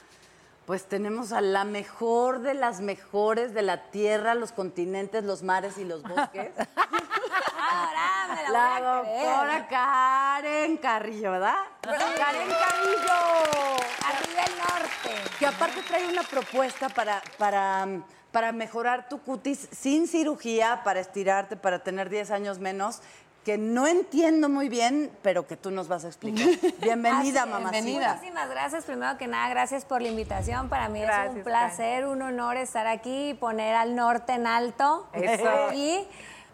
[0.66, 5.78] pues tenemos a la mejor de las mejores de la tierra, los continentes, los mares
[5.78, 6.52] y los bosques.
[7.68, 11.56] Ahora me la, doctora Karen Carrillo, ¿verdad?
[11.82, 12.48] Karen Carrillo.
[14.06, 15.30] Arriba el norte.
[15.40, 17.88] Que aparte trae una propuesta para, para,
[18.32, 23.02] para mejorar tu cutis sin cirugía, para estirarte, para tener 10 años menos,
[23.46, 26.48] que no entiendo muy bien, pero que tú nos vas a explicar.
[26.82, 27.54] Bienvenida, Así es.
[27.54, 28.14] mamacita.
[28.16, 28.84] Muchísimas gracias.
[28.86, 30.68] Primero que nada, gracias por la invitación.
[30.68, 35.08] Para mí es un placer, un honor estar aquí y poner al norte en alto.
[35.76, 36.00] Y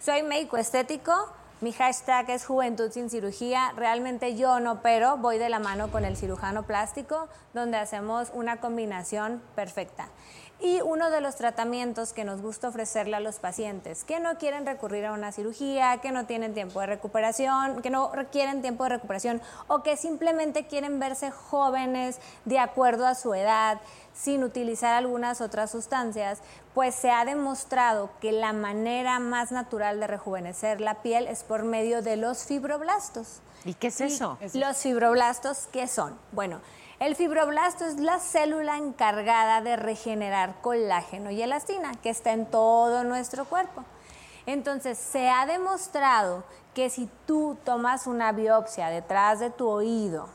[0.01, 1.13] soy médico estético.
[1.61, 3.71] Mi hashtag es Juventud sin cirugía.
[3.77, 8.59] Realmente yo no opero, voy de la mano con el cirujano plástico, donde hacemos una
[8.59, 10.09] combinación perfecta.
[10.63, 14.65] Y uno de los tratamientos que nos gusta ofrecerle a los pacientes que no quieren
[14.65, 18.91] recurrir a una cirugía, que no tienen tiempo de recuperación, que no requieren tiempo de
[18.91, 23.81] recuperación o que simplemente quieren verse jóvenes de acuerdo a su edad,
[24.13, 26.39] sin utilizar algunas otras sustancias,
[26.75, 31.63] pues se ha demostrado que la manera más natural de rejuvenecer la piel es por
[31.63, 33.41] medio de los fibroblastos.
[33.65, 34.37] ¿Y qué es eso?
[34.53, 36.17] Los fibroblastos, ¿qué son?
[36.31, 36.61] Bueno,
[37.01, 43.03] el fibroblasto es la célula encargada de regenerar colágeno y elastina, que está en todo
[43.03, 43.83] nuestro cuerpo.
[44.45, 46.43] Entonces, se ha demostrado
[46.75, 50.29] que si tú tomas una biopsia detrás de tu oído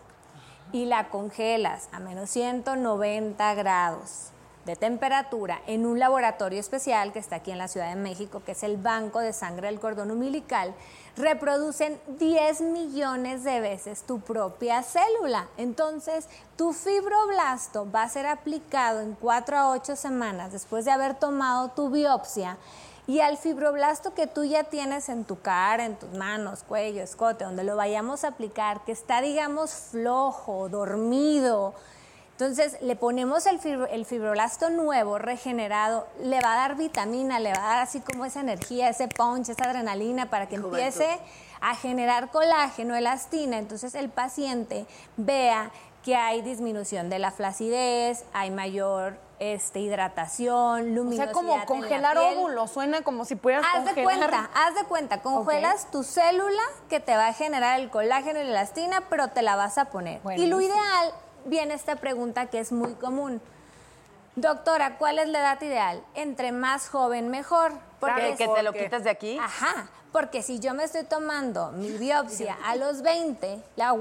[0.73, 4.33] y la congelas a menos 190 grados
[4.67, 8.53] de temperatura en un laboratorio especial que está aquí en la Ciudad de México, que
[8.53, 10.75] es el Banco de Sangre del Cordón Umbilical,
[11.17, 15.47] reproducen 10 millones de veces tu propia célula.
[15.57, 21.15] Entonces, tu fibroblasto va a ser aplicado en 4 a 8 semanas después de haber
[21.15, 22.59] tomado tu biopsia.
[23.07, 27.45] Y al fibroblasto que tú ya tienes en tu cara, en tus manos, cuello, escote,
[27.45, 31.73] donde lo vayamos a aplicar, que está, digamos, flojo, dormido,
[32.39, 37.51] entonces le ponemos el, fibro- el fibroblasto nuevo, regenerado, le va a dar vitamina, le
[37.55, 41.19] va a dar así como esa energía, ese punch, esa adrenalina para que empiece
[41.63, 43.57] a generar colágeno, elastina.
[43.57, 44.85] Entonces el paciente
[45.17, 45.71] vea
[46.05, 51.25] que hay disminución de la flacidez, hay mayor este, hidratación, O luminosidad.
[51.25, 54.31] sea, como congelar óvulos, suena como si pudieras Haz de congelar.
[54.31, 58.45] cuenta, haz de cuenta, congelas tu célula que te va a generar el colágeno y
[58.45, 60.21] la elastina, pero te la vas a poner.
[60.37, 61.13] Y lo ideal,
[61.47, 63.41] viene esta pregunta que es muy común.
[64.35, 66.03] Doctora, ¿cuál es la edad ideal?
[66.15, 67.73] Entre más joven, mejor.
[68.01, 69.39] ¿Que, que te lo porque- quites de aquí?
[69.39, 73.95] Ajá, porque si yo me estoy tomando mi biopsia a los 20, la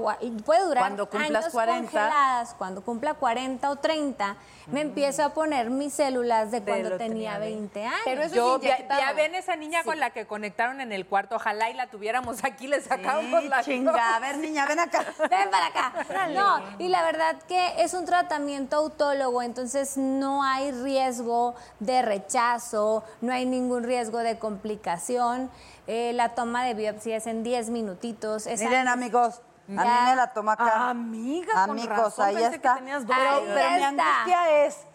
[0.44, 1.82] puede durar Cuando cumplas años 40.
[1.90, 7.34] congeladas, cuando cumpla 40 o 30, me empiezo a poner mis células de cuando tenía
[7.34, 8.00] tenía 20 años.
[8.04, 11.06] Pero eso Yo es ya, ya ven esa niña con la que conectaron en el
[11.06, 11.36] cuarto.
[11.36, 14.16] Ojalá y la tuviéramos aquí, le sacamos Sí, la chinga.
[14.16, 15.04] A ver, niña, ven acá.
[15.30, 15.92] Ven para acá.
[16.34, 23.04] No, y la verdad que es un tratamiento autólogo, entonces no hay riesgo de rechazo,
[23.20, 25.50] no hay ningún riesgo de complicación.
[25.86, 28.46] Eh, la toma de biopsia es en 10 minutitos.
[28.46, 30.90] es Miren, antes- amigos, a mí me la toma acá.
[30.90, 32.74] Amiga, con Amigos, razón, ahí pensé que está.
[32.76, 33.16] tenías dos.
[33.16, 34.86] pero mi angustia es...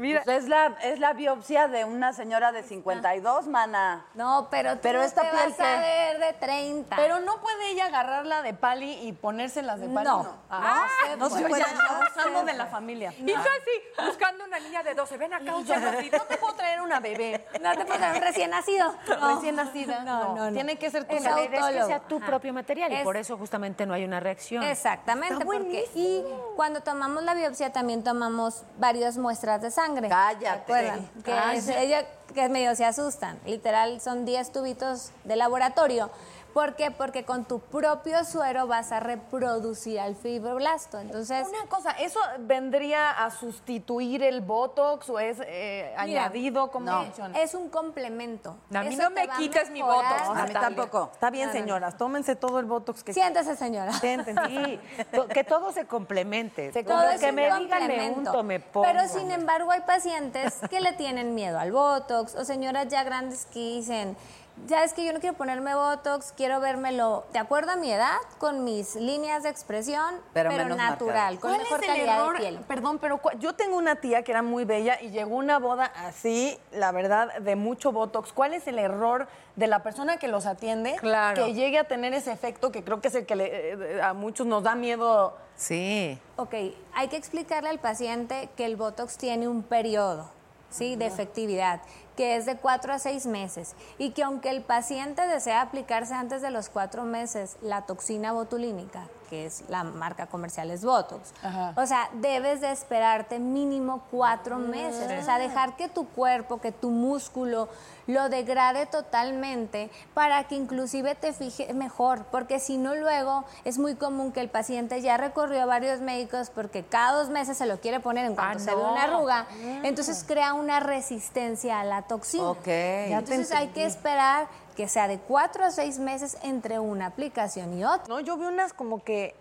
[0.00, 0.22] Mira.
[0.24, 4.06] pues es, la, es la biopsia de una señora de 52, mana.
[4.14, 5.80] No, pero tú Pero esta te piel, vas a ¿qué?
[5.80, 6.96] ver de 30.
[6.96, 10.06] Pero no puede ella agarrarla de pali y ponérselas de pali.
[10.08, 10.26] No.
[10.50, 11.62] Ah, No no se se puede.
[11.62, 13.12] abusando de la familia.
[13.18, 15.16] Y yo así, buscando una niña de 12.
[15.18, 16.16] Ven acá, un Yo segundito.
[16.16, 17.46] no te puedo traer una bebé.
[17.60, 18.94] no te puedes dar un recién nacido.
[19.08, 19.34] No.
[19.34, 20.04] Recién nacida.
[20.04, 20.52] No, no, no.
[20.52, 22.26] Tiene que ser tu La idea es que sea tu Ajá.
[22.26, 24.62] propio material y Es- por eso justamente no hay una reacción.
[24.62, 26.24] Exactamente, Está porque y
[26.56, 29.89] cuando tomamos la biopsia también tomamos varias muestras de sangre.
[30.08, 30.40] Cállate.
[30.42, 31.10] ¿Se acuerdan?
[31.24, 33.38] Que es- ella- que medio se asustan.
[33.44, 36.10] Literal son 10 tubitos de laboratorio.
[36.52, 36.90] ¿Por qué?
[36.90, 40.98] Porque con tu propio suero vas a reproducir al fibroblasto.
[40.98, 46.70] Entonces, Una cosa, ¿eso vendría a sustituir el Botox o es eh, Mira, añadido?
[46.70, 47.04] ¿Cómo no.
[47.34, 48.56] es un complemento.
[48.74, 49.80] A mí Eso no me quites mi.
[49.80, 51.10] Botox, A mí tampoco.
[51.12, 53.92] Está bien, señoras, tómense todo el Botox que Siéntese, señora.
[53.94, 54.36] sienten.
[54.46, 54.80] Sí,
[55.34, 56.72] que todo se complemente.
[56.72, 58.86] Se Todo todo lo es que me digan, me unto, me pongo.
[58.86, 63.46] Pero sin embargo hay pacientes que le tienen miedo al Botox o señoras ya grandes
[63.46, 64.16] que dicen,
[64.66, 68.16] ya es que yo no quiero ponerme Botox, quiero vérmelo de acuerdo a mi edad,
[68.38, 72.32] con mis líneas de expresión, Pero pero, menos natural, con ¿Cuál mejor calidad error?
[72.34, 72.60] de piel.
[72.68, 76.58] Perdón, pero yo tengo una tía que era muy bella y llegó una boda así,
[76.72, 78.32] la verdad, de mucho Botox.
[78.32, 81.44] ¿Cuál es el error de la persona que los atiende Claro.
[81.44, 84.12] que llegue a tener ese efecto que creo que es el que le- eh, a
[84.14, 85.36] muchos nos da miedo?
[85.56, 86.18] Sí.
[86.36, 86.54] Ok,
[86.94, 90.30] hay que explicarle al paciente que el Botox tiene un periodo
[90.70, 90.96] ¿sí?
[90.96, 91.80] de efectividad,
[92.16, 96.42] que es de cuatro a seis meses y que aunque el paciente desea aplicarse antes
[96.42, 101.32] de los cuatro meses la toxina botulínica, que es la marca comercial es Botox,
[101.76, 106.72] o sea, debes de esperarte mínimo cuatro meses, o sea, dejar que tu cuerpo, que
[106.72, 107.68] tu músculo
[108.08, 113.94] lo degrade totalmente para que inclusive te fije mejor, porque si no luego es muy
[113.94, 117.78] común que el paciente ya recorrió a varios médicos porque cada dos meses se lo
[117.80, 119.46] quiere poner en cuanto Ah, se ve una arruga,
[119.84, 122.50] entonces crea una resistencia a la toxina.
[122.50, 122.66] Ok.
[122.66, 127.84] Entonces hay que esperar que sea de cuatro a seis meses entre una aplicación y
[127.84, 128.04] otra.
[128.08, 129.34] No, yo vi unas como que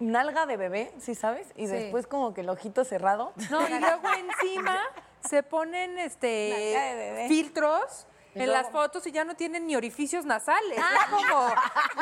[0.00, 1.48] nalga de bebé, ¿sí sabes?
[1.56, 1.72] Y Sí.
[1.72, 3.32] después como que el ojito cerrado.
[3.50, 4.02] No, y luego
[4.42, 4.80] encima
[5.28, 7.28] se ponen Nalga de este bebé.
[7.28, 8.06] filtros
[8.42, 10.78] en las fotos y ya no tienen ni orificios nasales.
[10.80, 10.90] Ah.
[10.94, 11.46] Es como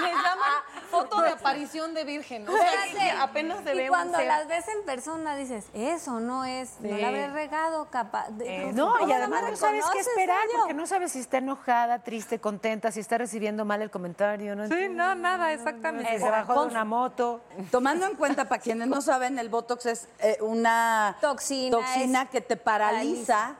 [0.00, 0.52] Les llaman
[0.90, 2.48] foto de aparición de virgen.
[2.48, 6.20] O sea, que apenas se y ve cuando un las ves en persona dices, eso
[6.20, 8.28] no es, no la habré regado, capaz.
[8.30, 12.00] de- No, ¿cómo y además no sabes qué esperar, porque no sabes si está enojada,
[12.00, 14.66] triste, contenta, si está recibiendo mal el comentario, ¿no?
[14.68, 16.18] Sí, no, nada, exactamente.
[16.18, 17.40] Se bajó de una moto.
[17.70, 22.28] Tomando en cuenta, para quienes no saben, el Botox es eh, una Toxina, toxina es-
[22.30, 23.56] que te paraliza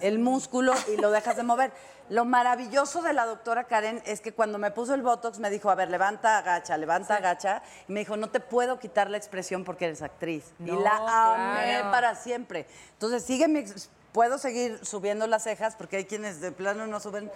[0.00, 1.72] el músculo y lo dejas de mover.
[2.10, 5.70] Lo maravilloso de la doctora Karen es que cuando me puso el Botox me dijo,
[5.70, 7.62] a ver, levanta, agacha, levanta, agacha.
[7.86, 10.52] Y me dijo, no te puedo quitar la expresión porque eres actriz.
[10.58, 10.96] y la
[11.34, 11.90] amé claro.
[11.90, 12.66] para siempre.
[12.92, 13.64] Entonces, sigue mi...
[14.12, 17.30] Puedo seguir subiendo las cejas porque hay quienes de plano no suben...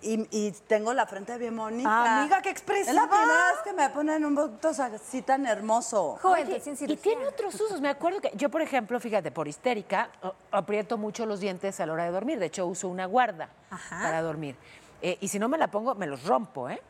[0.00, 1.88] Y, y tengo la frente bien bonita.
[1.90, 3.08] Ah, amiga, qué Es la expresiva.
[3.08, 6.18] primera vez que me ponen un Botox así tan hermoso.
[6.22, 7.80] Oye, sin y tiene otros usos.
[7.80, 10.10] Me acuerdo que yo, por ejemplo, fíjate, por histérica,
[10.52, 12.38] aprieto mucho los dientes a la hora de dormir.
[12.38, 14.00] De hecho, uso una guarda Ajá.
[14.02, 14.56] para dormir.
[15.02, 16.80] Eh, y si no me la pongo, me los rompo, ¿eh?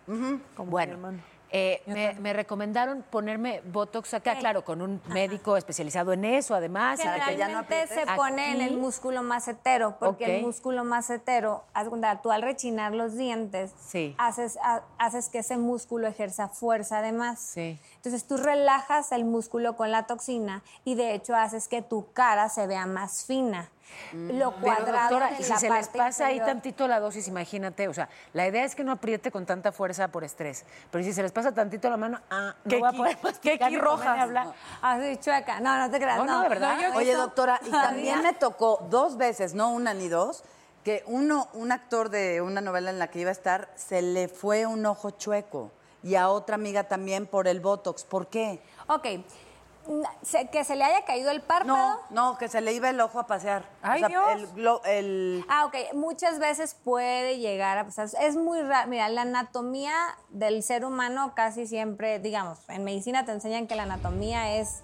[0.57, 6.55] bueno, eh, me, me recomendaron ponerme Botox acá, claro, con un médico especializado en eso,
[6.55, 7.01] además.
[7.01, 11.65] Para que ya no se pone en el músculo macetero, porque el músculo macetero,
[12.23, 14.15] tú al rechinar los dientes, Sí.
[14.19, 17.39] haces, ha- haces que ese músculo ejerza fuerza además.
[17.41, 17.79] Sí.
[17.97, 22.49] Entonces tú relajas el músculo con la toxina y de hecho haces que tu cara
[22.49, 23.71] se vea más fina.
[24.13, 27.29] Lo Pero, cuadrado doctora, en y si la se les pasa ahí tantito la dosis,
[27.29, 31.05] imagínate, o sea, la idea es que no apriete con tanta fuerza por estrés, pero
[31.05, 33.19] si se les pasa tantito la mano, ah, no ¿Qué voy a poder
[33.81, 34.19] rojas?
[34.19, 34.53] hablar.
[34.83, 35.61] Así, chueca.
[35.61, 36.19] No, no te creas.
[36.19, 36.79] No, no, de verdad.
[36.81, 40.43] yo- Oye, eso doctora, y también me tocó dos veces, no una ni dos,
[40.85, 44.29] que uno, un actor de una novela en la que iba a estar, se le
[44.29, 45.71] fue un ojo chueco.
[46.03, 48.05] Y a otra amiga también por el Botox.
[48.05, 48.63] ¿Por qué?
[48.87, 49.07] Ok.
[50.23, 51.77] Se- que se le haya caído el párpado.
[51.77, 53.65] No, no, que se le iba el ojo a pasear.
[53.83, 54.81] Ay, o sea, Dios.
[54.85, 55.75] El, el- Ah, ok.
[55.95, 58.09] Muchas veces puede llegar a pasar.
[58.21, 58.89] Es muy raro.
[58.89, 59.95] Mira, la anatomía
[60.29, 64.83] del ser humano casi siempre, digamos, en medicina te enseñan que la anatomía es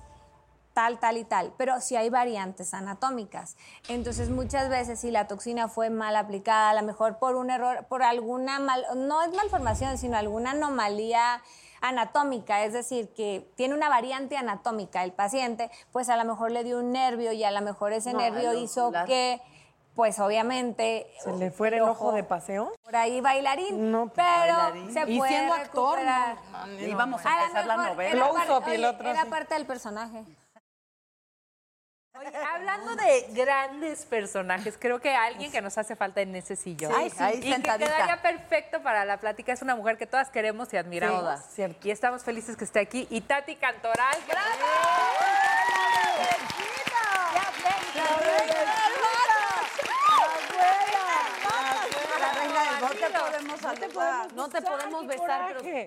[0.73, 3.57] tal, tal y tal, pero sí hay variantes anatómicas.
[3.89, 7.87] Entonces, muchas veces si la toxina fue mal aplicada, a lo mejor por un error,
[7.89, 11.41] por alguna mal, no es malformación, sino alguna anomalía
[11.89, 16.65] anatómica, es decir, que tiene una variante anatómica el paciente, pues a lo mejor le
[16.65, 19.41] dio un nervio y a lo mejor ese No, nervio hizo las- que,
[19.95, 21.07] pues obviamente...
[21.23, 22.73] ¿Se le fuera el ojo de paseo?
[22.83, 24.93] Por ahí bailarín, No, pues, pero bailarín.
[24.93, 26.37] se Y puede siendo actor, recuperar.
[26.81, 28.11] íbamos a empezar la novela.
[28.13, 30.25] Close up y el otro era parte del personaje.
[32.17, 36.93] Oye, hablando de grandes personajes, creo que alguien que nos hace falta en ese sillón.
[36.93, 37.17] Sí, Ay, sí.
[37.19, 37.79] ahí y sentadita.
[37.79, 39.53] que quedaría perfecto para la plática.
[39.53, 41.21] Es una mujer que todas queremos y admiramos.
[41.21, 43.09] Todas, Y estamos felices que esté aquí.
[43.11, 44.17] Y Tati Cantoral.
[52.21, 54.33] La reina del no te podemos saludar.
[54.35, 55.87] No te podemos besar, pero...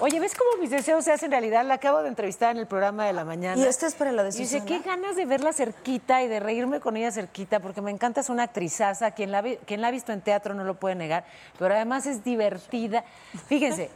[0.00, 1.64] Oye, ¿ves cómo mis deseos se hacen realidad?
[1.64, 3.60] La acabo de entrevistar en el programa de la mañana.
[3.60, 6.40] ¿Y esta es para la de Y dice, qué ganas de verla cerquita y de
[6.40, 9.12] reírme con ella cerquita, porque me encanta, es una actrizaza.
[9.12, 11.24] Quien la, quien la ha visto en teatro no lo puede negar,
[11.58, 13.04] pero además es divertida.
[13.46, 13.90] Fíjense,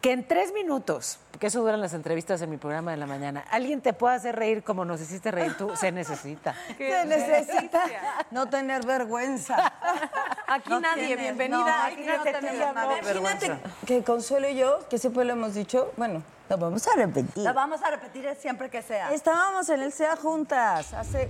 [0.00, 3.44] que en tres minutos, porque eso duran las entrevistas en mi programa de la mañana,
[3.50, 6.54] alguien te pueda hacer reír como nos hiciste reír tú, se necesita.
[6.78, 7.82] Se necesita
[8.30, 9.56] no tener vergüenza.
[10.46, 11.58] Aquí No nadie, tienes, bienvenida.
[11.58, 13.16] no, Aquí aquí no tenemos.
[13.16, 17.42] Imagínate que Consuelo y yo, que siempre lo hemos dicho, bueno, lo vamos a repetir.
[17.42, 19.12] La vamos a repetir siempre que sea.
[19.12, 21.28] Estábamos en el SEA juntas hace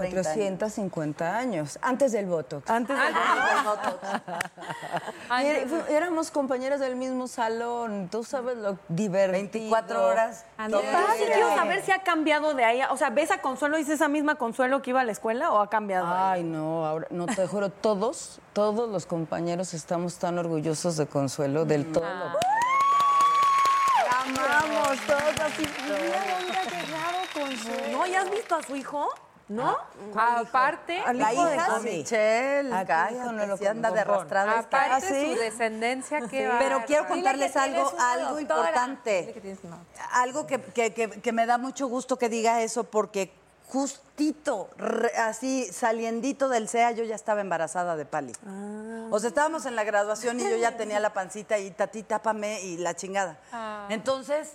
[0.00, 0.26] 30 años.
[0.36, 2.68] 450 años, antes del Botox.
[2.70, 3.02] Antes de
[5.42, 9.32] Y era- fu- éramos compañeras del mismo salón, tú sabes lo divertido.
[9.32, 10.44] 24 horas.
[10.68, 10.78] Día.
[11.26, 12.80] quiero saber si ha cambiado de ahí.
[12.90, 15.52] O sea, ¿ves a Consuelo y es esa misma Consuelo que iba a la escuela
[15.52, 16.06] o ha cambiado?
[16.08, 21.64] Ay, no, ahora, no te juro, todos, todos los compañeros estamos tan orgullosos de Consuelo,
[21.64, 22.04] del todo.
[22.06, 22.32] Ah.
[22.32, 22.38] lo-
[24.06, 24.20] La
[24.62, 25.66] amamos, todos así.
[27.92, 28.06] ¿No?
[28.06, 29.08] ¿Ya has visto a su hijo?
[29.48, 29.76] ¿No?
[30.16, 31.88] Aparte, La hija, sí.
[31.88, 34.58] Michelle, cállate, hijo no lo sí anda de arrastrada.
[34.58, 35.34] aparte ¿Ah, sí?
[35.34, 39.32] su descendencia, que Pero quiero contarles que algo, algo importante.
[39.40, 39.56] Que.
[40.12, 43.32] Algo que, que- que- me da mucho gusto que diga eso porque
[43.68, 48.32] justito, re- así saliendito del SEA, yo ya estaba embarazada de Pali.
[49.10, 52.60] O sea, estábamos en la graduación y yo ya tenía la pancita y tati, tápame
[52.62, 53.38] y la chingada.
[53.90, 54.52] Entonces,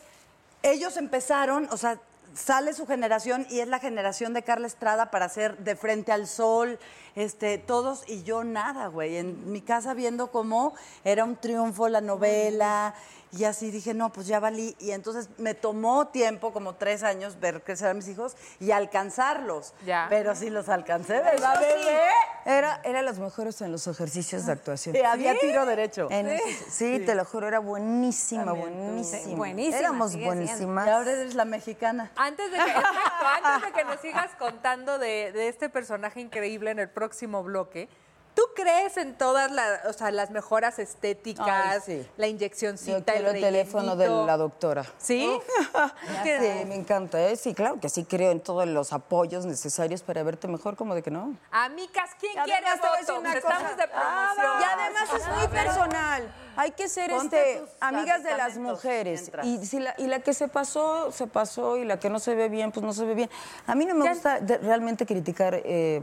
[0.63, 1.97] ellos empezaron, o sea,
[2.33, 6.27] sale su generación y es la generación de Carla Estrada para hacer de frente al
[6.27, 6.79] sol,
[7.15, 9.17] este, todos y yo nada, güey.
[9.17, 12.93] En mi casa viendo cómo era un triunfo la novela
[13.31, 14.75] y así dije, no, pues ya valí.
[14.79, 19.73] Y entonces me tomó tiempo, como tres años, ver crecer a mis hijos y alcanzarlos.
[19.85, 20.07] Ya.
[20.09, 21.87] Pero sí los alcancé, ¿verdad, Eso sí?
[22.45, 24.95] Era, era los mejores en los ejercicios de actuación.
[24.95, 26.07] Sí, había tiro derecho.
[26.11, 29.35] En ese- sí, te lo juro, era buenísima, buenísima.
[29.37, 30.87] Buenísima, Éramos buenísimas.
[30.87, 32.11] Y ahora eres la mexicana.
[32.15, 32.87] Antes de que, exacto,
[33.43, 37.89] antes de que nos sigas contando de, de este personaje increíble en el próximo bloque,
[38.35, 42.07] ¿tú crees en todas las, o sea, las mejoras estéticas, Ay, sí.
[42.17, 44.85] la Yo inyeccioncita, quiero el el teléfono de la doctora.
[44.97, 45.29] ¿Sí?
[46.23, 47.35] Sí, me encanta, ¿eh?
[47.35, 51.01] Sí, claro que sí creo en todos los apoyos necesarios para verte mejor, como de
[51.01, 51.35] que no.
[51.51, 53.19] Amigas, ¿quién Y quiere Botox?
[53.19, 53.75] una Estamos cosa.
[53.75, 54.61] de promoción.
[54.61, 56.33] Y además es muy personal.
[56.55, 59.31] Hay que ser Ponte este, amigas de las mujeres.
[59.43, 62.35] Y, si la, y la que se pasó, se pasó, y la que no se
[62.35, 63.29] ve bien, pues no se ve bien.
[63.67, 66.01] A mí no me gusta de- realmente criticar eh,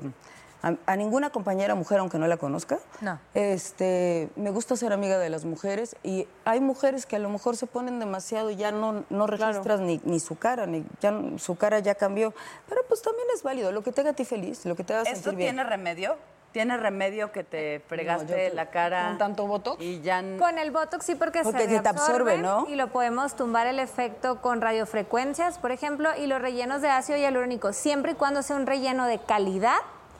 [0.62, 2.78] a, a ninguna compañera mujer, aunque no la conozca.
[3.00, 3.18] No.
[3.34, 7.56] Este, me gusta ser amiga de las mujeres y hay mujeres que a lo mejor
[7.56, 11.56] se ponen demasiado y ya no, no registras ni, ni su cara, ni ya su
[11.56, 12.32] cara ya cambió.
[12.68, 14.94] Pero pues también es válido, lo que te haga a ti feliz, lo que te
[14.94, 15.54] haga ¿Esto sentir bien.
[15.54, 16.16] tiene remedio?
[16.52, 19.08] ¿Tiene remedio que te fregaste la cara?
[19.08, 19.82] ¿Con tanto botox?
[19.82, 20.22] Y ya...
[20.38, 22.66] Con el Botox sí porque, Porque se se te absorbe, ¿no?
[22.68, 27.18] Y lo podemos tumbar el efecto con radiofrecuencias, por ejemplo, y los rellenos de ácido
[27.18, 29.76] hialurónico, siempre y cuando sea un relleno de calidad,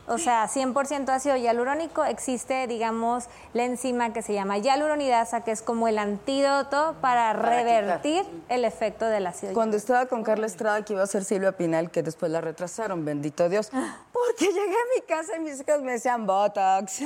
[0.08, 5.62] o sea, 100% ácido hialurónico, existe, digamos, la enzima que se llama hialuronidasa, que es
[5.62, 10.94] como el antídoto para, revertir el efecto del ácido Cuando estaba con Carla Estrada, que
[10.94, 13.70] iba a ser Silvia Pinal, que después la retrasaron, bendito Dios.
[14.12, 17.02] Porque llegué a mi casa y mis hijas me decían Botox.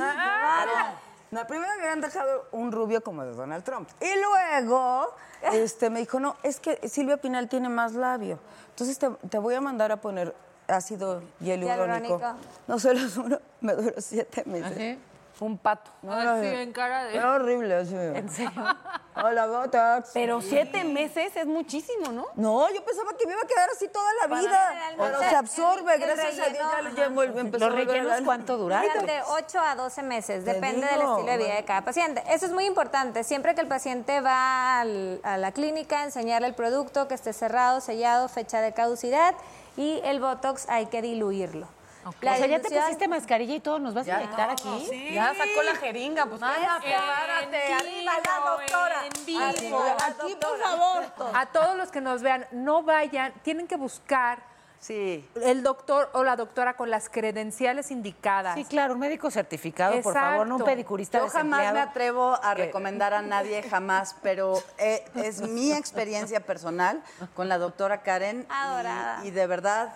[1.30, 3.88] No, primero me habían dejado un rubio como de Donald Trump.
[4.00, 5.14] Y luego
[5.52, 8.38] este, me dijo, no, es que Silvia Pinal tiene más labio.
[8.68, 10.34] Entonces te, te voy a mandar a poner
[10.72, 12.20] ácido hialurónico.
[12.66, 14.98] No se los juro, me duró siete meses.
[15.40, 15.90] Un pato.
[16.02, 16.58] No, no, Así, no.
[16.58, 17.16] en cara de...
[17.16, 17.74] Era horrible.
[17.74, 17.96] Así.
[17.96, 18.52] ¿En serio?
[19.16, 20.10] Hola, Botox.
[20.14, 22.26] Pero siete meses es muchísimo, ¿no?
[22.36, 24.72] No, yo pensaba que me iba a quedar así toda la vida.
[24.96, 26.58] Pero se absorbe, el- el gracias a Dios.
[26.70, 29.04] Ya relleno, lo llevo, el- empezó a ¿Los rellenos a- cuánto duraron?
[29.04, 32.22] De 8 a 12 meses, depende del estilo de vida de cada paciente.
[32.28, 33.24] Eso es muy importante.
[33.24, 37.80] Siempre que el paciente va al- a la clínica, enseñarle el producto que esté cerrado,
[37.80, 39.34] sellado, fecha de caducidad
[39.76, 41.68] y el Botox hay que diluirlo.
[42.20, 45.12] La o sea, ya te pusiste mascarilla y todo, ¿nos vas a inyectar aquí?
[45.12, 49.06] Ya sacó la jeringa, pues Párate, arriba la doctora.
[49.06, 49.84] En vivo.
[50.04, 51.04] Aquí, por favor.
[51.34, 54.42] A todos los que nos vean, no vayan, tienen que buscar
[54.82, 55.24] Sí.
[55.40, 58.56] el doctor o la doctora con las credenciales indicadas.
[58.56, 62.52] Sí, claro, un médico certificado, por favor, no un pedicurista Yo jamás me atrevo a
[62.54, 67.00] recomendar a nadie, jamás, pero eh, es mi experiencia personal
[67.34, 68.40] con la doctora Karen.
[68.42, 69.20] y- Adorada.
[69.24, 69.92] Y, de verdad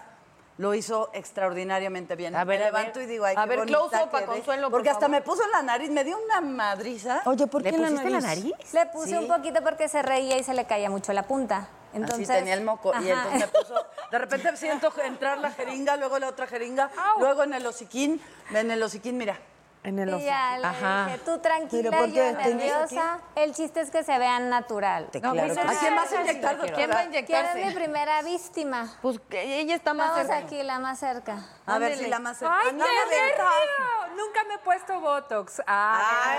[0.58, 2.34] lo hizo extraordinariamente bien.
[2.36, 3.08] A ver, me a levanto ver.
[3.08, 4.22] y digo, ay, A qué ver, bonita close-up a.
[4.24, 5.16] Consuelo, por Porque hasta favor.
[5.16, 7.20] me puso en la nariz, me dio una madriza.
[7.26, 8.44] Oye, ¿por ¿Le qué la pusiste la nariz?
[8.44, 8.72] nariz?
[8.72, 9.14] Le puse Sí.
[9.16, 11.68] un poquito porque se reía y se le caía mucho la punta.
[11.96, 12.92] Entonces, Así tenía el moco.
[13.02, 13.22] Y Ajá.
[13.24, 13.86] entonces me puso.
[14.10, 18.20] De repente siento entrar la jeringa, luego la otra jeringa, luego en el hociquín.
[18.52, 19.38] En el hociquín, mira.
[19.86, 21.04] En el Y ya le Ajá.
[21.06, 22.32] dije, tú tranquila, ¿Pero por qué?
[22.32, 23.18] yo ¿Tenías nerviosa.
[23.36, 25.06] El chiste es que se vean natural.
[25.12, 25.76] Te- claro que ¿A sí.
[25.78, 26.58] quién vas a inyectar?
[26.58, 27.64] ¿Quién va a ¿Quién es inyectarse?
[27.66, 28.88] mi primera víctima?
[29.00, 30.38] Pues que ella está más Vamos cerca.
[30.44, 31.38] aquí, la más cerca.
[31.66, 32.54] A ver si la más cerca.
[32.58, 34.24] ¡Ay, Ah, no, qué nervio!
[34.24, 35.62] Nunca me he puesto Botox.
[35.66, 36.38] Ay.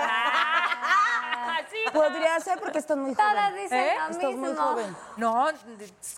[1.92, 3.62] Podría ser porque estás muy Todas joven.
[3.62, 3.92] dicen ¿Eh?
[3.96, 4.46] lo Estás mismo.
[4.46, 4.96] muy joven.
[5.16, 5.46] No,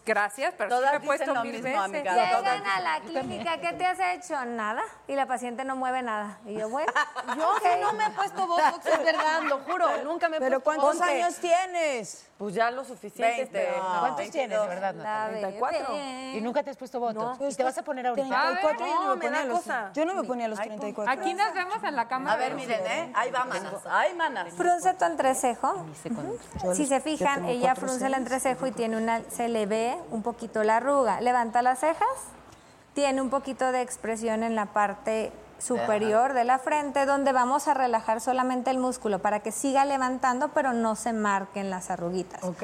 [0.05, 1.85] gracias, pero sí Todas me he puesto lo mil mismo, veces.
[1.85, 2.13] amiga.
[2.15, 4.45] Llegan a la clínica, ¿qué te has hecho?
[4.45, 4.83] Nada.
[5.07, 6.39] Y la paciente no mueve nada.
[6.47, 6.93] Y yo, bueno.
[7.37, 7.59] Yo ok.
[7.63, 9.87] sí no me he puesto botox, es verdad, lo juro.
[10.05, 11.11] Nunca me he ¿Pero puesto cuántos botox.
[11.11, 12.27] años tienes?
[12.39, 13.69] Pues ya lo suficiente.
[13.77, 14.01] No.
[14.01, 15.41] ¿Cuántos tienes, de verdad, La Natalia?
[15.41, 15.93] 34.
[15.95, 16.33] bebé.
[16.37, 17.39] ¿Y nunca te has puesto Botox?
[17.53, 18.29] ¿Y te vas a poner ahorita?
[18.29, 21.13] 34, yo no, me me ponía los, yo no me ponía los 34.
[21.13, 22.33] Aquí nos vemos en la cámara.
[22.33, 23.13] A ver, miren, ¿eh?
[23.15, 23.75] Ahí va, manas.
[23.87, 24.55] Ay, manas.
[24.55, 25.85] Frunce tu entrecejo.
[26.75, 30.63] Si se fijan, ella frunce el entrecejo y tiene una, se le ve un poquito
[30.65, 31.21] la arruga.
[31.21, 32.09] Levanta las cejas,
[32.95, 37.75] tiene un poquito de expresión en la parte superior de la frente, donde vamos a
[37.75, 42.43] relajar solamente el músculo para que siga levantando, pero no se marquen las arruguitas.
[42.45, 42.63] Ok.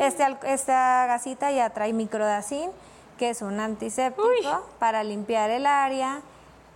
[0.00, 2.70] Este, esta gasita ya trae microdacin
[3.18, 6.20] que es un antiséptico para limpiar el área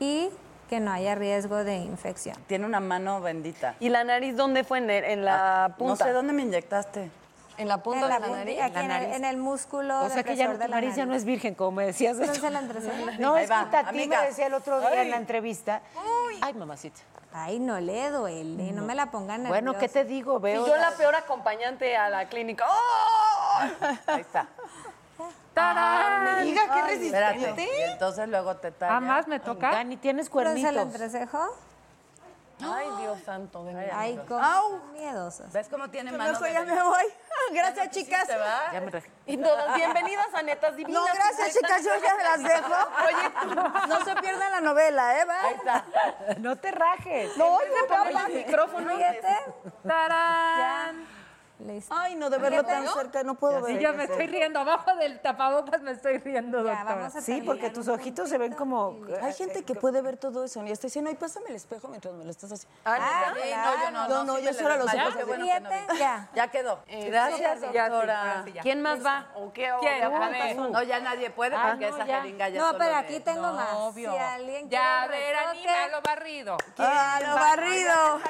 [0.00, 0.28] y
[0.68, 2.36] que no haya riesgo de infección.
[2.46, 3.74] Tiene una mano bendita.
[3.78, 4.78] ¿Y la nariz dónde fue?
[4.78, 6.04] ¿En, el- en la No punta?
[6.04, 7.10] sé dónde me inyectaste.
[7.62, 8.60] ¿En la punta En la de la punta- nariz?
[8.60, 11.06] aquí en el, en el músculo O sea que ya de tu la nariz ya
[11.06, 12.18] no es virgen, como me decías.
[12.18, 12.96] Entonces la entrecejo.
[13.20, 15.80] No, es que Tati me decía el otro día en la entrevista.
[16.40, 17.00] Ay, mamacita.
[17.32, 20.36] Ay, no le duele, no, me la pongan Bueno, ¿qué te digo?
[20.38, 20.66] Y Veo.
[20.66, 22.66] yo la peor acompañante a la clínica.
[22.68, 23.58] ¡Oh!
[24.08, 24.48] Ahí está.
[25.54, 26.44] ¡Tarán!
[26.44, 27.38] Diga qué Ay, espérate.
[27.38, 27.68] resistente.
[27.78, 28.96] Y entonces luego te talla.
[28.96, 29.70] ¿Ah, más me toca?
[29.70, 30.94] Dani, tienes Entonces el cuernitos.
[30.94, 31.56] entrecejo.
[32.64, 33.64] Ay, Dios santo.
[33.64, 33.90] de.
[33.92, 34.78] Ay, como Au.
[34.92, 35.52] miedosas.
[35.52, 37.04] ¿Ves cómo tiene mano Mejor de ya me voy.
[37.52, 38.26] Gracias, chicas.
[38.26, 38.72] ¿Te va?
[38.72, 41.02] Ya me re- Y todas bienvenidas a Netas Divinas.
[41.02, 41.84] No, gracias, chicas.
[41.84, 42.72] Yo ya me las dejo.
[43.06, 45.20] Oye, no se pierda la novela, ¿eh?
[45.22, 45.50] Ahí ¿Va?
[45.50, 45.84] está.
[46.38, 47.36] No te rajes.
[47.36, 48.26] No, no, papá.
[48.28, 48.96] el micrófono.
[48.96, 49.38] Fíjate.
[49.86, 51.21] ¡Tarán!
[51.66, 51.94] Listo.
[51.96, 53.82] Ay, no, de verlo tan cerca, no puedo Sí, ver.
[53.82, 54.60] ya me estoy riendo.
[54.60, 56.94] Abajo del tapabocas me estoy riendo, Ya, doctora.
[56.96, 58.96] vamos a Sí, porque tus ojitos se ven como.
[59.22, 60.64] Hay gente que puede ver todo eso.
[60.64, 62.76] Y está diciendo, ay, pásame el espejo mientras me lo estás haciendo.
[62.84, 63.70] Ah, Sí, claro.
[63.70, 64.08] no, yo no.
[64.08, 65.14] No, no, sí yo solo los ojos
[65.98, 66.28] ya.
[66.34, 66.80] Ya quedó.
[66.88, 68.42] Gracias, sí, doctora.
[68.44, 68.62] sí, ya.
[68.62, 69.28] ¿Quién más va?
[69.34, 69.72] ¿O qué?
[69.72, 70.56] ¿O ¿Quién?
[70.56, 70.72] son?
[70.72, 72.20] No, ya nadie puede Ah, porque no, esa ya.
[72.22, 73.72] jeringa ya No, pero aquí tengo más.
[73.74, 74.12] Obvio.
[74.12, 76.56] Si alguien Ya, a quiere ver, retoque, anime a lo barrido.
[76.78, 78.20] Ah, lo barrido.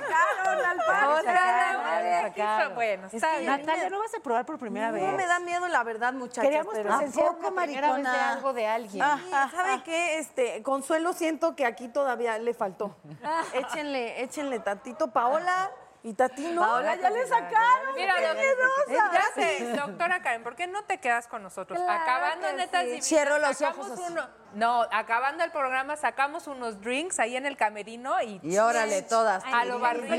[1.19, 2.23] Otra vez.
[2.23, 2.75] sacaron.
[2.75, 3.57] Bueno, está.
[3.57, 5.03] Natalia, ¿no vas a probar por primera vez?
[5.03, 6.45] No me da miedo, la verdad, muchachos.
[6.45, 6.91] Queríamos pero...
[6.91, 9.05] presenciar poco, una primera vez de algo de alguien.
[9.05, 10.19] Sí, ¿Sabe qué?
[10.19, 12.97] Este, Consuelo, siento que aquí todavía le faltó.
[13.55, 15.13] échenle, échenle tantito.
[15.13, 15.71] Paola
[16.03, 16.61] y Tatino.
[16.61, 17.95] Paola ya le sacaron.
[17.95, 19.13] Mira, miedosa.
[19.13, 21.79] ya sé, doctora Karen, ¿por qué no te quedas con nosotros?
[21.79, 23.03] Claro acabando netas sí.
[23.03, 24.03] Cierro los ojos así.
[24.09, 29.03] uno- no, acabando el programa sacamos unos drinks ahí en el camerino y, Y órale,
[29.03, 29.43] todas.
[29.45, 30.15] a lo barrido.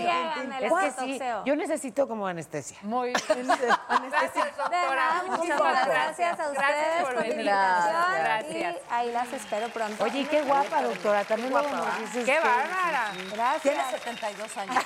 [0.59, 2.77] Es que sí, yo necesito como anestesia.
[2.81, 3.47] Muy bien.
[3.47, 5.23] Gracias, doctora.
[5.27, 7.45] Muchas gracias a ustedes Gracias por venir.
[7.45, 8.51] Gracias.
[8.51, 10.03] y ahí las espero pronto.
[10.03, 11.23] Oye, qué guapa, doctora.
[11.25, 11.53] También
[11.99, 13.11] dices ¡Qué bárbara!
[13.31, 13.61] Gracias.
[13.61, 14.75] Tiene 72 años.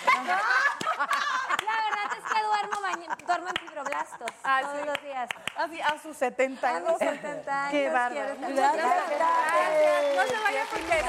[0.98, 4.86] La verdad es que duermo, baño- duermo en fibroblastos Ah, todos sí.
[4.86, 5.30] los días.
[5.58, 7.02] Así, a sus 72.
[7.02, 7.72] A mis 70 años.
[7.72, 8.34] Qué bárbaro.
[8.34, 10.16] estar- Gracias.
[10.16, 11.06] No se vaya porque es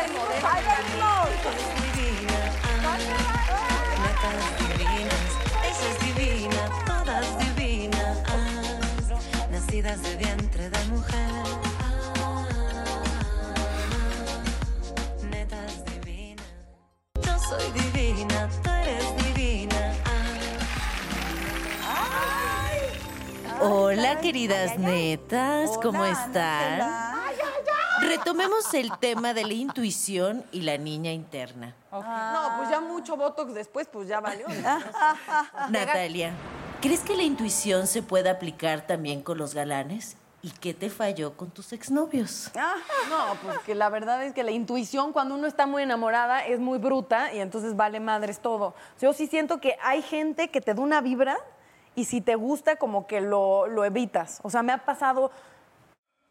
[4.02, 5.24] Netas divinas,
[5.64, 8.18] ella es divina, todas divinas,
[9.50, 11.30] nacidas de vientre de mujer.
[15.30, 16.46] Netas divinas,
[17.22, 19.17] yo soy divina, tú eres divina.
[23.60, 27.16] Hola, queridas netas, ¿cómo están?
[28.00, 31.74] Retomemos el tema de la intuición y la niña interna.
[31.90, 34.46] No, pues ya mucho Botox después, pues ya valió.
[35.70, 36.32] Natalia,
[36.80, 40.16] ¿crees que la intuición se puede aplicar también con los galanes?
[40.40, 42.52] ¿Y qué te falló con tus exnovios?
[43.10, 46.78] No, porque la verdad es que la intuición cuando uno está muy enamorada es muy
[46.78, 48.74] bruta y entonces vale madres todo.
[49.00, 51.36] Yo sí siento que hay gente que te da una vibra
[51.98, 54.38] y si te gusta como que lo, lo evitas.
[54.44, 55.32] O sea, me ha pasado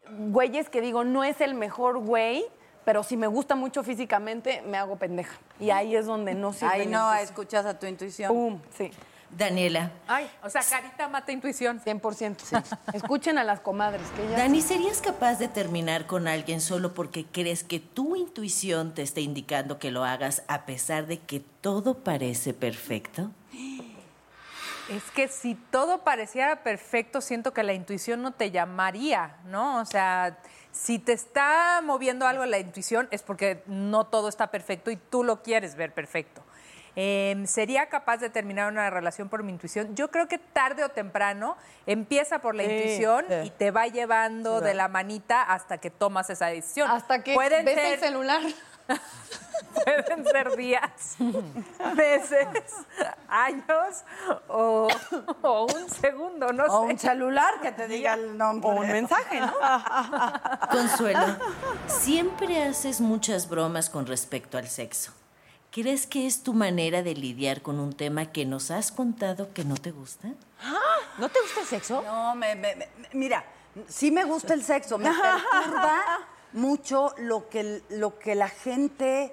[0.08, 2.46] güeyes que digo, no es el mejor güey,
[2.86, 5.38] pero si me gusta mucho físicamente, me hago pendeja.
[5.60, 7.18] Y ahí es donde no sirve Ahí no intuición.
[7.18, 8.32] escuchas a tu intuición.
[8.32, 8.90] Pum, sí.
[9.30, 11.82] Daniela, Ay, o sea, carita mata intuición.
[11.82, 12.78] 100%.
[12.94, 14.38] Escuchen a las comadres, que ellas...
[14.38, 19.20] Dani, ¿serías capaz de terminar con alguien solo porque crees que tu intuición te está
[19.20, 23.32] indicando que lo hagas a pesar de que todo parece perfecto?
[24.88, 29.80] Es que si todo pareciera perfecto, siento que la intuición no te llamaría, ¿no?
[29.80, 30.38] O sea,
[30.72, 35.24] si te está moviendo algo la intuición es porque no todo está perfecto y tú
[35.24, 36.42] lo quieres ver perfecto.
[37.00, 39.94] Em, ¿Sería capaz de terminar una relación por mi intuición?
[39.94, 43.34] Yo creo que tarde o temprano empieza por la Sí, intuición sí.
[43.44, 46.90] y te va llevando de la manita hasta que tomas esa decisión.
[46.90, 48.40] Hasta que Pueden ves ser- el celular.
[49.84, 51.16] Pueden ser días,
[51.94, 52.48] meses,
[53.28, 54.04] años
[54.48, 54.88] o,
[55.42, 56.92] o un segundo, no O sé.
[56.94, 58.68] un celular que te diga el nombre.
[58.68, 59.52] O un mensaje, ¿no?
[60.70, 61.36] Consuelo,
[61.86, 65.12] siempre haces muchas bromas con respecto al sexo.
[65.70, 69.64] ¿Crees que es tu manera de lidiar con un tema que nos has contado que
[69.64, 70.28] no te gusta?
[71.18, 72.02] ¿No te gusta el sexo?
[72.02, 73.44] No, me, me- me- mira,
[73.86, 76.00] sí me gusta el sexo, me perturba
[76.52, 79.32] mucho lo que, lo que la gente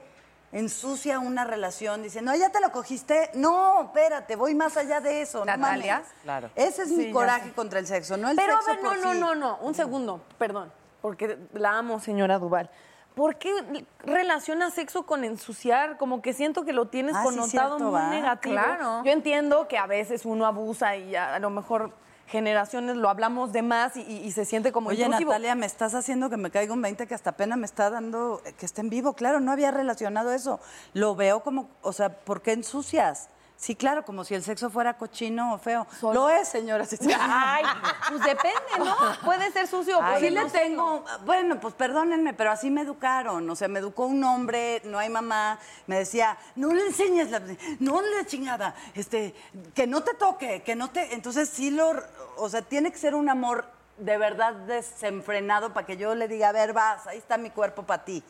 [0.51, 3.29] ensucia una relación diciendo, "Ay, ¿ya te lo cogiste?
[3.33, 5.39] No, espérate, voy más allá de eso.
[5.39, 6.09] no Natalia, mames".
[6.23, 6.49] claro.
[6.55, 8.89] Ese es Sí, mi coraje contra el sexo, no el Pero a sexo ver, no,
[8.89, 9.19] por no, sí.
[9.19, 12.69] no, no, un segundo, perdón, porque la amo, señora Duval.
[13.15, 15.97] ¿Por qué relaciona sexo con ensuciar?
[15.97, 18.09] Como que siento que lo tienes Ah, sí, connotado cierto, muy va.
[18.09, 18.53] negativo.
[18.55, 19.03] Claro.
[19.05, 21.91] Yo entiendo que a veces uno abusa y a, a lo mejor
[22.27, 25.31] generaciones lo hablamos de más y, y- se siente como Oye, intrusivo.
[25.31, 28.41] Natalia, me estás haciendo que me caiga un 20 que hasta pena me está dando
[28.45, 29.13] eh, que esté en vivo.
[29.13, 30.59] Claro, no había relacionado eso.
[30.93, 33.29] Lo veo como, o sea, ¿por qué ensucias?
[33.57, 35.87] Sí, claro, como si el sexo fuera cochino o feo.
[36.01, 36.85] Lo es, señora.
[37.19, 37.63] Ay,
[38.09, 38.95] pues depende, ¿no?
[39.23, 43.49] Puede ser sucio Ay, sí le tengo, bueno, pues perdónenme, pero así me educaron.
[43.49, 45.57] O sea, me educó un hombre, no hay mamá.
[45.87, 47.41] Me decía, no le enseñes la,
[47.79, 49.33] no le chingada, este,
[49.73, 51.13] que no te toque, que no te.
[51.13, 51.93] Entonces sí lo,
[52.37, 53.65] o sea, tiene que ser un amor
[53.97, 57.83] de verdad desenfrenado para que yo le diga, a ver, vas, ahí está mi cuerpo
[57.83, 58.23] para ti.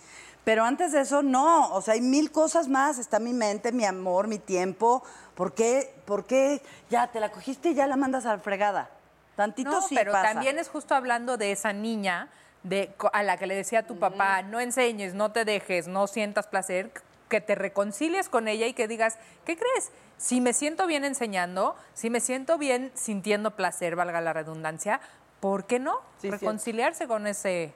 [0.46, 1.74] Pero antes de eso, no.
[1.74, 2.98] O sea, hay mil cosas más.
[3.00, 5.04] Está mi mente, mi amor, mi tiempo.
[5.34, 5.94] ¿Por qué?
[6.06, 8.90] ¿Por qué ya te la cogiste y ya la mandas a la fregada?
[9.36, 10.32] Tantito No, sí pero pasa.
[10.34, 12.30] también es justo hablando de esa niña
[12.64, 16.08] de, a la que le decía a tu papá, no enseñes, no te dejes, no
[16.08, 16.92] sientas placer,
[17.30, 19.92] que te reconcilies con ella y que digas, ¿qué crees?
[20.18, 25.02] Si me siento bien enseñando, si me siento bien sintiendo placer, valga la redundancia,
[25.40, 26.00] ¿por qué no?
[26.22, 27.74] Sí, Reconciliarse con ese...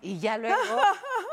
[0.00, 0.80] Y ya luego,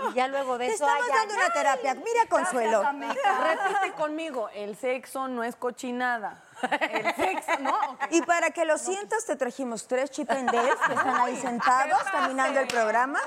[0.10, 0.86] y ya luego de Te eso.
[0.86, 1.96] estamos ay, dando ay, una terapia.
[1.96, 2.84] Mira, Consuelo.
[2.92, 6.42] Repite conmigo, el sexo no es cochinada.
[6.82, 7.78] El sexo, ¿no?
[8.12, 12.68] Y para que lo sientas, te trajimos tres chipendales que están ahí sentados caminando el
[12.68, 13.20] programa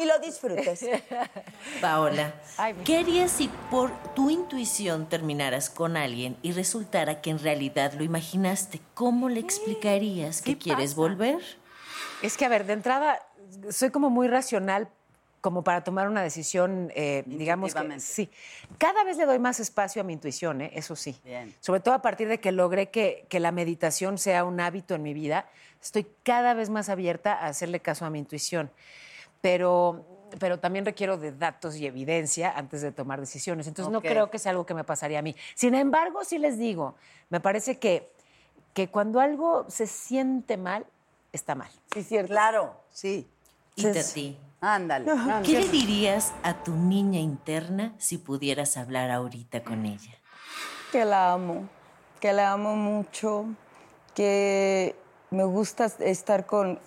[0.00, 0.86] y lo disfrutes.
[1.80, 2.32] Paola,
[2.84, 8.04] ¿qué harías si por tu intuición terminaras con alguien y resultara que en realidad lo
[8.04, 8.80] imaginaste?
[8.94, 11.40] ¿Cómo le explicarías que quieres volver?
[12.22, 13.20] Es que, a ver, de entrada,
[13.70, 14.88] soy como muy racional
[15.42, 18.30] como para tomar una decisión, eh, digamos que sí.
[18.78, 20.70] Cada vez le doy más espacio a mi intuición, ¿eh?
[20.72, 21.20] eso sí.
[21.24, 21.52] Bien.
[21.58, 25.02] Sobre todo a partir de que logré que, que la meditación sea un hábito en
[25.02, 25.46] mi vida,
[25.82, 28.70] estoy cada vez más abierta a hacerle caso a mi intuición.
[29.40, 30.06] Pero,
[30.38, 33.66] pero también requiero de datos y evidencia antes de tomar decisiones.
[33.66, 35.34] Entonces no creo que sea algo que me pasaría a mí.
[35.56, 36.94] Sin embargo, sí les digo,
[37.30, 38.12] me parece que,
[38.74, 40.86] que cuando algo se siente mal,
[41.32, 41.70] está mal.
[41.92, 42.32] Sí, cierto.
[42.32, 43.28] Claro, sí.
[43.76, 45.10] Y a ti, Ándale.
[45.44, 50.12] ¿qué le dirías a tu niña interna si pudieras hablar ahorita con ella?
[50.92, 51.68] Que la amo,
[52.20, 53.46] que la amo mucho,
[54.14, 54.94] que
[55.30, 56.78] me gusta estar con,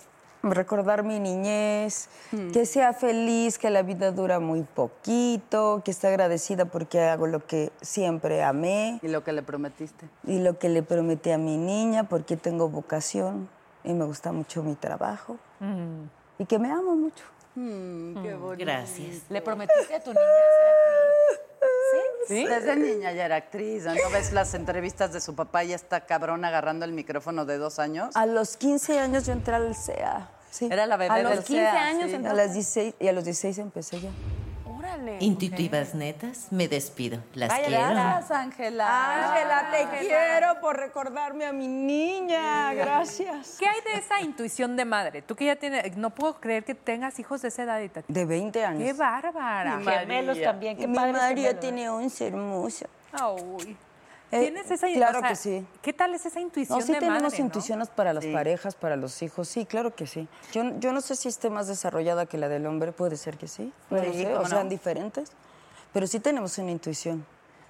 [0.42, 2.08] recordar mi niñez,
[2.52, 7.44] que sea feliz, que la vida dura muy poquito, que esté agradecida porque hago lo
[7.46, 10.08] que siempre amé Y lo que le prometiste.
[10.24, 13.48] y lo que le prometí a mi niña porque tengo vocación
[13.86, 15.38] y me gusta mucho mi trabajo
[16.38, 17.24] y que me amo mucho.
[17.54, 18.64] Mm, qué bonito.
[18.66, 19.22] Gracias.
[19.30, 20.20] ¿Le prometiste a tu niña?
[22.28, 22.44] ¿Sí?
[22.44, 23.84] Desde niña ya era actriz.
[23.84, 27.56] ¿No ¿No ves las entrevistas de su papá y está cabrón agarrando el micrófono de
[27.56, 28.14] dos años?
[28.16, 30.28] A los 15 años yo entré al CEA.
[30.50, 30.68] Sí.
[30.70, 32.26] Era la bebé A los del 15 CEA, años sí.
[32.26, 34.10] A las 16 y a los 16 empecé ya.
[34.96, 35.18] Órale.
[35.20, 37.18] Intuitivas netas, me despido.
[37.34, 37.90] Las Ay, quiero.
[37.90, 39.32] gracias, Ángela.
[39.32, 42.72] Ángela, te quiero por recordarme a mi niña.
[42.74, 43.56] Gracias.
[43.58, 45.22] ¿Qué hay de esa intuición de madre?
[45.22, 48.24] Tú que ya tienes, no puedo creer que tengas hijos de esa edad y De
[48.24, 48.82] 20 años.
[48.82, 49.80] ¡Qué bárbara!
[49.84, 51.12] Gemelos también, Y qué mi padre.
[51.12, 52.86] María tiene 11 hermoso.
[53.12, 53.70] Ay.
[53.70, 53.76] Eh,
[54.30, 55.66] ¿Tienes esa claro o sea, que sí.
[55.82, 57.44] ¿Qué tal es esa intuición No, sí de tenemos madre, no?
[57.44, 59.48] intuiciones para las parejas, para los hijos.
[59.48, 60.26] Sí, claro que sí.
[60.52, 62.92] Yo, yo no sé si esté más desarrollada que la del hombre.
[62.92, 63.72] Puede ser que sí.
[63.90, 64.32] No lo Sí, sé.
[64.32, 64.70] ¿cómo O sean no?
[64.70, 65.30] diferentes.
[65.92, 67.24] Pero sí tenemos una intuición.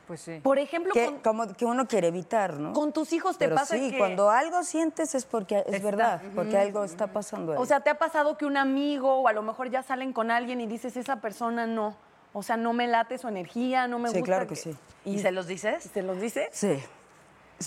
[0.06, 0.40] Pues sí.
[0.42, 2.72] Por ejemplo, Que, con, como, que uno quiere evitar, ¿no?
[2.72, 3.98] con tus hijos te Pero pasa sí, que...
[3.98, 7.58] cuando algo sientes es porque es verdad, porque algo está pasando ahí.
[7.60, 10.30] O sea, ¿te ha pasado que un amigo o a lo mejor ya salen con
[10.30, 11.96] alguien y dices, esa persona no?
[12.38, 14.26] O sea, no me late su energía, no me Sí, gusta.
[14.26, 14.76] claro que sí.
[15.06, 15.84] ¿Y se los dices?
[15.92, 16.48] ¿Se los dices?
[16.52, 16.82] sí.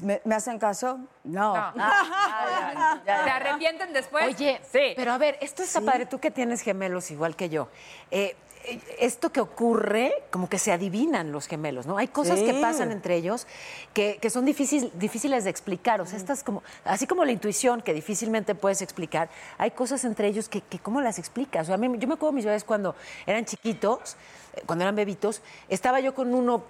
[0.03, 0.99] ¿Me, me hacen caso?
[1.24, 1.55] No.
[1.55, 1.74] No.
[1.80, 3.24] Ah, ya, ya.
[3.24, 4.28] ¿Se arrepienten después?
[4.36, 4.93] Oye, sí.
[4.95, 7.70] pero a ver, esto está padre, tú que tienes gemelos igual que yo.
[8.11, 11.97] eh, eh, esto que ocurre, como que se adivinan los gemelos, ¿no?
[11.97, 12.61] Hay cosas que Sí.
[12.61, 13.47] pasan entre ellos
[13.93, 16.01] que, que son difícil- difíciles de explicar.
[16.01, 20.28] O sea, estas como, así como la intuición que difícilmente puedes explicar, hay cosas entre
[20.28, 21.63] ellos que, que ¿cómo las explicas?
[21.63, 22.95] O sea, a mí- yo me acuerdo mis bebés cuando
[23.26, 24.17] eran chiquitos,
[24.65, 26.63] cuando eran bebitos, estaba yo con uno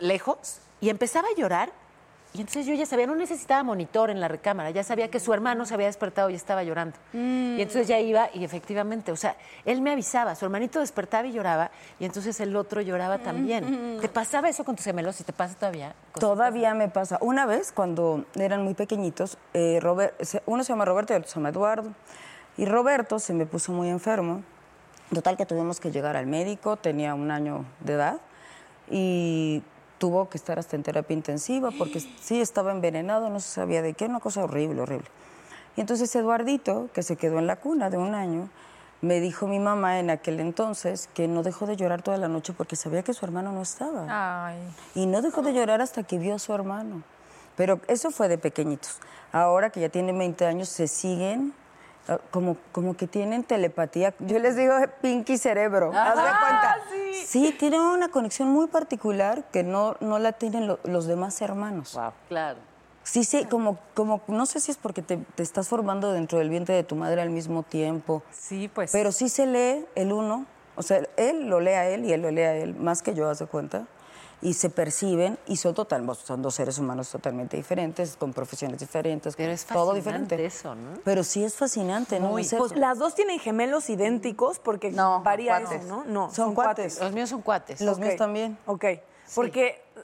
[0.00, 1.70] lejos y empezaba a llorar
[2.34, 5.34] y entonces yo ya sabía, no necesitaba monitor en la recámara, ya sabía que su
[5.34, 6.96] hermano se había despertado y estaba llorando.
[7.12, 11.32] Y entonces ya iba y efectivamente, o sea, él me avisaba, su hermanito despertaba y
[11.32, 11.70] lloraba
[12.00, 13.98] y entonces el otro lloraba también.
[14.00, 15.94] ¿Te pasaba eso con tus gemelos y te pasa todavía?
[16.18, 17.18] Todavía me pasa.
[17.20, 20.14] Una vez, cuando eran muy pequeñitos, eh, Robert-
[20.46, 21.90] uno se llama Roberto y el otro se llama Eduardo.
[22.56, 24.42] Y Roberto se me puso muy enfermo.
[25.14, 28.20] Total que tuvimos que llegar al médico, tenía un año de edad
[28.90, 29.62] y
[29.98, 33.94] tuvo que estar hasta en terapia intensiva porque sí estaba envenenado, no se sabía de
[33.94, 35.08] qué, una cosa horrible, horrible.
[35.76, 38.48] Y entonces Eduardito, que se quedó en la cuna de un año,
[39.00, 42.52] me dijo mi mamá en aquel entonces que no dejó de llorar toda la noche
[42.52, 44.46] porque sabía que su hermano no estaba.
[44.46, 44.58] Ay.
[44.94, 47.02] Y no dejó de llorar hasta que vio a su hermano.
[47.56, 48.98] Pero eso fue de pequeñitos.
[49.32, 51.52] Ahora que ya tienen 20 años, se siguen
[52.30, 54.14] como, como que tienen telepatía.
[54.18, 55.92] Yo les digo pinky cerebro.
[55.94, 56.76] ¿haz de cuenta?
[57.26, 57.54] Sí.
[57.58, 61.98] tienen una conexión muy particular que no, no la tienen lo- los demás hermanos.
[62.28, 62.58] Claro.
[63.04, 66.50] Sí, sí, como, como, no sé si es porque te, te estás formando dentro del
[66.50, 68.22] vientre de tu madre al mismo tiempo.
[68.30, 68.92] Sí, pues.
[68.92, 70.46] Pero sí se lee el uno,
[70.76, 73.14] o sea, él lo lee a él y él lo lee a él, más que
[73.14, 73.86] yo, hace cuenta.
[74.42, 79.36] Y se perciben y son total, son dos seres humanos totalmente diferentes, con profesiones diferentes,
[79.36, 80.46] Pero es todo fascinante diferente.
[80.46, 80.98] eso, ¿no?
[81.04, 82.30] Pero sí es fascinante, ¿no?
[82.30, 82.44] Muy.
[82.44, 85.84] Pues las dos tienen gemelos idénticos porque varía cuates.
[85.84, 86.04] eso, ¿no?
[86.04, 87.00] No, Son cuates.
[87.00, 87.80] Los míos son cuates.
[87.80, 88.58] Los míos también.
[88.66, 88.84] Ok,
[89.36, 90.00] porque eh,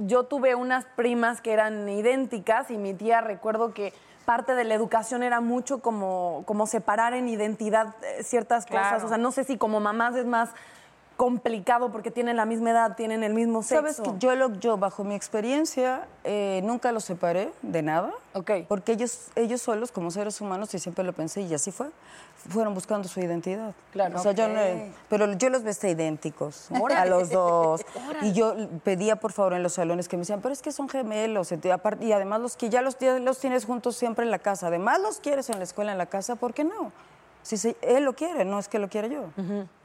[0.00, 3.94] yo tuve unas primas que eran idénticas y mi tía recuerdo que
[4.26, 9.02] parte de la educación era mucho como, como separar en identidad eh, ciertas cosas.
[9.02, 10.50] O sea, no sé si como mamás es más
[11.22, 13.76] complicado porque tienen la misma edad, tienen el mismo sexo.
[13.76, 18.10] Sabes que yo, lo, yo bajo mi experiencia, eh, nunca los separé de nada.
[18.66, 21.90] Porque ellos, ellos solos, como seres humanos, y siempre lo pensé, y así fue,
[22.48, 23.72] fueron buscando su identidad.
[23.92, 24.18] Claro.
[24.18, 24.94] O sea, yo no- Ok.
[25.08, 26.66] pero yo los vestí idénticos
[26.96, 27.82] a los dos.
[28.22, 30.88] Y yo pedía, por favor, en los salones que me decían, pero es que son
[30.88, 31.52] gemelos.
[32.00, 34.66] Y además los que ya los, ya los tienes juntos siempre en la casa.
[34.66, 36.90] Además los quieres en la escuela, en la casa, ¿por qué no?
[37.42, 39.24] Si se- él lo quiere, no es que lo quiera yo.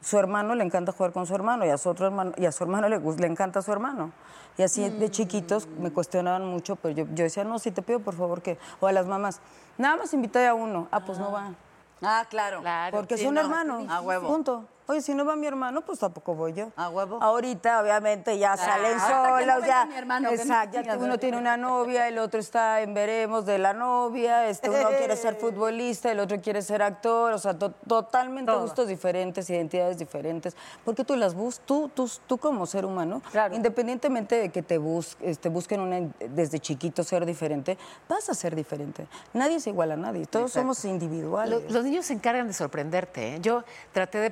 [0.02, 2.52] Su hermano le encanta jugar con su hermano y a su otro hermano y a
[2.52, 4.12] su hermano le, le encanta su hermano.
[4.58, 8.00] Y así de chiquitos me cuestionaban mucho, pero yo, yo decía, no, si te pido
[8.00, 8.58] por favor que...
[8.80, 9.40] O a las mamás,
[9.78, 10.88] nada más invité a uno.
[10.92, 11.52] Ah, pues no va.
[12.02, 12.62] Ah, claro.
[12.92, 13.86] Porque Sí, son no, hermanos.
[13.90, 14.28] A huevo.
[14.28, 14.66] Punto.
[14.90, 16.70] Oye, si no va mi hermano, pues tampoco voy yo.
[16.78, 17.20] A huevo.
[17.22, 19.86] Ahorita, obviamente, ya Ah, salen no solos, venga ya.
[19.86, 20.82] mi hermano, no Exacto.
[20.82, 24.88] ya uno tiene una novia, el otro está en veremos de la novia, este, uno
[24.98, 28.62] quiere ser futbolista, el otro quiere ser actor, o sea, to- totalmente Todo.
[28.62, 30.56] gustos diferentes, identidades diferentes.
[30.86, 33.22] Porque tú las buscas, tú, tú, tú como ser humano,
[33.52, 37.78] independientemente de que te, bus, este, busquen una, desde chiquito ser diferente,
[38.08, 39.06] vas a ser diferente.
[39.34, 40.62] Nadie es igual a nadie, todos Exacto.
[40.62, 41.62] somos individuales.
[41.64, 43.36] Lo- Los niños se encargan de sorprenderte.
[43.36, 43.40] ¿eh?
[43.42, 44.32] Yo traté de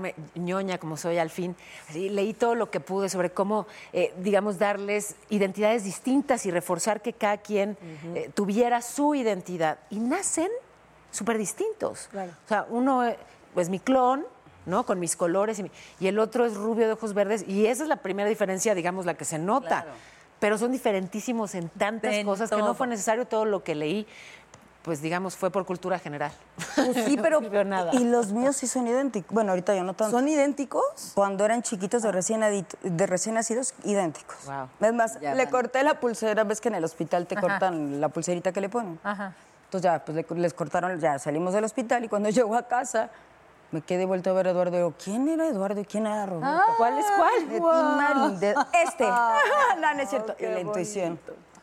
[0.00, 1.54] prepararme, ñoña como soy al fin,
[1.88, 7.00] así, leí todo lo que pude sobre cómo, eh, digamos, darles identidades distintas y reforzar
[7.02, 7.76] que cada quien
[8.14, 9.78] eh, tuviera su identidad.
[9.90, 10.48] Y nacen
[11.10, 12.08] súper distintos.
[12.44, 13.18] O sea, uno eh,
[13.56, 14.24] es mi clon,
[14.66, 14.84] ¿no?
[14.86, 15.70] Con mis colores, y, mi-
[16.00, 19.06] y el otro es rubio de ojos verdes, y esa es la primera diferencia, digamos,
[19.06, 19.82] la que se nota.
[19.82, 19.90] Claro.
[20.38, 24.08] Pero son diferentísimos en tantas cosas que no fue necesario todo lo que leí,
[24.82, 26.32] pues digamos, fue por cultura general.
[26.74, 27.64] Pues sí, No pero.
[27.64, 27.90] nada.
[27.94, 29.32] Y los míos sí son idénticos.
[29.32, 30.16] Bueno, ahorita ya no tanto.
[30.16, 31.12] ¿Son idénticos?
[31.14, 34.36] Cuando eran chiquitos de recién, adit- de recién nacidos, idénticos.
[34.46, 34.68] Wow.
[34.80, 35.52] Es más, Ya le van.
[35.52, 37.46] corté la pulsera, ves que en el hospital te Ajá.
[37.46, 38.98] cortan la pulserita que le ponen.
[39.04, 39.34] Ajá.
[39.66, 43.10] Entonces ya, pues le- les cortaron, ya salimos del hospital y cuando llego a casa,
[43.70, 46.26] me quedé vuelto a ver a Eduardo y digo, ¿quién era Eduardo y quién era
[46.26, 46.60] Roberto?
[46.76, 47.48] ¿Cuál es cuál?
[47.48, 48.54] De Tim Marín, de-
[48.84, 49.04] este.
[49.08, 50.34] no, no es cierto.
[50.38, 51.18] Y la intuición.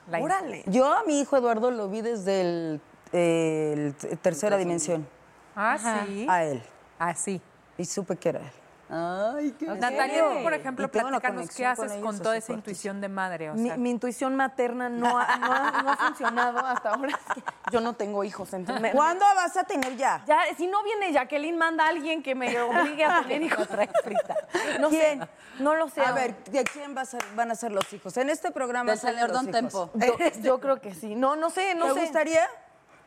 [0.10, 0.64] La Órale.
[0.66, 2.82] Yo a mi hijo Eduardo lo vi desde el,
[3.12, 5.08] eh, el tercera dimensión.
[5.56, 6.26] Ah, sí.
[6.30, 6.64] A él.
[7.00, 7.42] Ah, sí.
[7.78, 8.52] Y supe que era él.
[8.92, 13.00] Ay, qué Natalia, tú, por ejemplo, platícanos qué con haces ellos con toda esa intuición
[13.02, 13.52] de madre.
[13.52, 17.12] O Mi, sea, mi intuición materna no ha, no ha- no ha funcionado hasta ahora.
[17.12, 18.92] Es que yo no tengo hijos, entonces...
[18.96, 20.24] ¿Cuándo vas a tener ya?
[20.26, 23.68] Ya, si no viene Jacqueline, manda a alguien que me obligue a tener hijos.
[24.80, 25.20] No ¿Quién?
[25.20, 25.28] sé,
[25.60, 26.02] no lo sé.
[26.02, 28.18] A ver, ¿de quién va a ser- van a ser los hijos?
[28.18, 29.52] En este programa Del señor Don hijos.
[29.52, 29.92] Tempo.
[29.94, 31.14] Yo, yo creo que sí.
[31.16, 32.00] No, no sé, no ¿Te sé.
[32.02, 32.48] gustaría?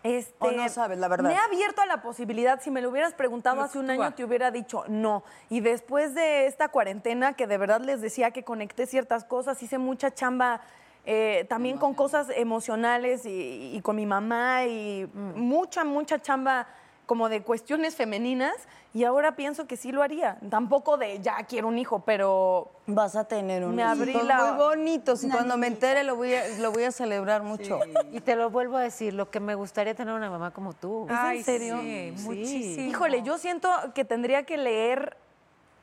[0.03, 1.31] Este, ¿O no sabes la verdad?
[1.31, 2.61] Me he abierto a la posibilidad.
[2.61, 5.23] Si me lo hubieras preguntado hace un año, te hubiera dicho no.
[5.49, 9.79] Y después de esta cuarentena, que de verdad les decía que conecté ciertas cosas, hice
[9.79, 10.61] mucha chamba
[11.05, 16.67] eh, también con cosas emocionales y, y con mi mamá y mucha, mucha chamba
[17.13, 18.55] como de cuestiones femeninas.
[18.95, 20.39] Y ahora pienso que sí lo haría.
[20.49, 24.57] Tampoco de ya quiero un hijo, pero Vas a tener un Me abrí la- muy
[24.65, 27.81] bonitos y cuando me entere lo voy a, lo voy a celebrar mucho.
[28.13, 31.05] Y te lo vuelvo a decir, lo que me gustaría tener una mamá como tú.
[31.11, 31.81] ¿Es Ay, en serio?
[31.83, 32.87] sí, muchísimo.
[32.89, 35.19] Híjole, yo siento que tendría que leer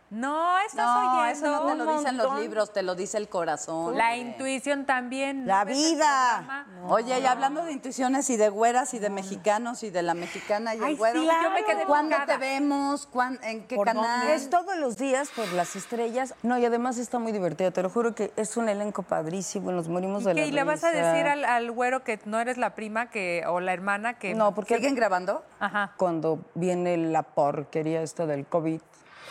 [0.09, 1.25] No, estás No, oyendo.
[1.25, 3.95] eso no te lo dicen los libros, te lo dice el corazón.
[3.95, 5.45] La intuición también.
[5.45, 6.35] La ¿no vida.
[6.37, 6.65] programa?
[6.89, 10.73] Oye, y hablando de intuiciones y de güeras y de mexicanos y de la mexicana
[10.73, 13.05] y Ay, el güero, sí, yo me quedé ¿cuándo te vemos?
[13.05, 14.19] ¿Cuán- ¿En qué ¿Por canal?
[14.21, 14.33] dónde?
[14.35, 16.33] Es todos los días por las estrellas.
[16.41, 19.87] No, y además está muy divertida, te lo juro que es un elenco padrísimo, nos
[19.89, 20.47] morimos de ¿Y la qué?
[20.47, 23.59] ¿Y le vas a decir al, al güero que no eres la prima que o
[23.59, 25.43] la hermana que No, porque ¿Siguen grabando?
[25.59, 25.93] Ajá.
[25.97, 28.81] cuando viene la porquería esta del COVID,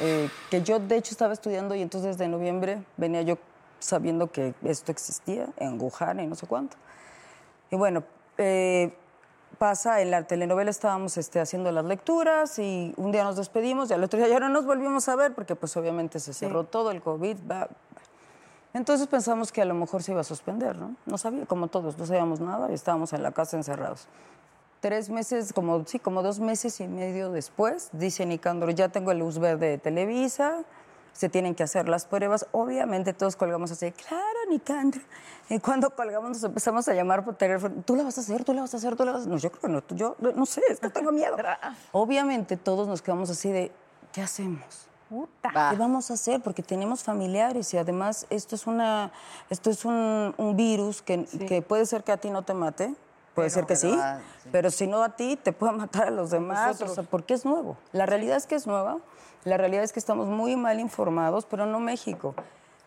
[0.01, 3.39] eh, que yo de hecho estaba estudiando y entonces desde noviembre venía yo
[3.81, 6.77] sabiendo que esto existía en Wuhan y no sé cuánto.
[7.71, 8.03] Y bueno,
[8.39, 8.93] eh,
[9.59, 13.95] pasa, en la telenovela estábamos este, haciendo las lecturas y un día nos despedimos y
[13.95, 16.91] al otro día ya no nos volvimos a ver porque pues obviamente se cerró todo,
[16.91, 17.37] el COVID.
[17.51, 17.69] va-
[18.75, 20.95] Entonces pensamos que a lo mejor se iba a suspender, ¿no?
[21.07, 24.07] No sabía, como todos, no sabíamos nada y estábamos en la casa encerrados.
[24.81, 29.19] Tres meses, como, sí, como dos meses y medio después, dice Nicandro, ya tengo el
[29.19, 30.63] luz verde de Televisa,
[31.13, 32.47] se tienen que hacer las pruebas.
[32.53, 35.01] Obviamente todos colgamos así, claro, Nicandro.
[35.51, 38.53] Y cuando colgamos nos empezamos a llamar por teléfono, tú la vas a hacer, tú
[38.55, 39.33] la vas a hacer, tú la vas a hacer.
[39.33, 41.35] No, yo creo que no, tú- yo no sé, es que tengo miedo.
[41.91, 43.73] Obviamente todos nos quedamos así de,
[44.13, 44.87] ¿qué hacemos?
[45.73, 46.41] ¿Qué vamos a hacer?
[46.41, 49.11] Porque tenemos familiares y además esto es, una,
[49.51, 52.95] esto es un, un virus que, que puede ser que a ti no te mate,
[53.39, 53.97] puede ser que sí,
[54.53, 57.45] pero si no a ti, te puede matar a los demás, o sea, porque es
[57.45, 57.77] nuevo.
[57.93, 58.99] La realidad es que es nueva,
[59.45, 62.35] la realidad es que estamos muy mal informados, pero no México.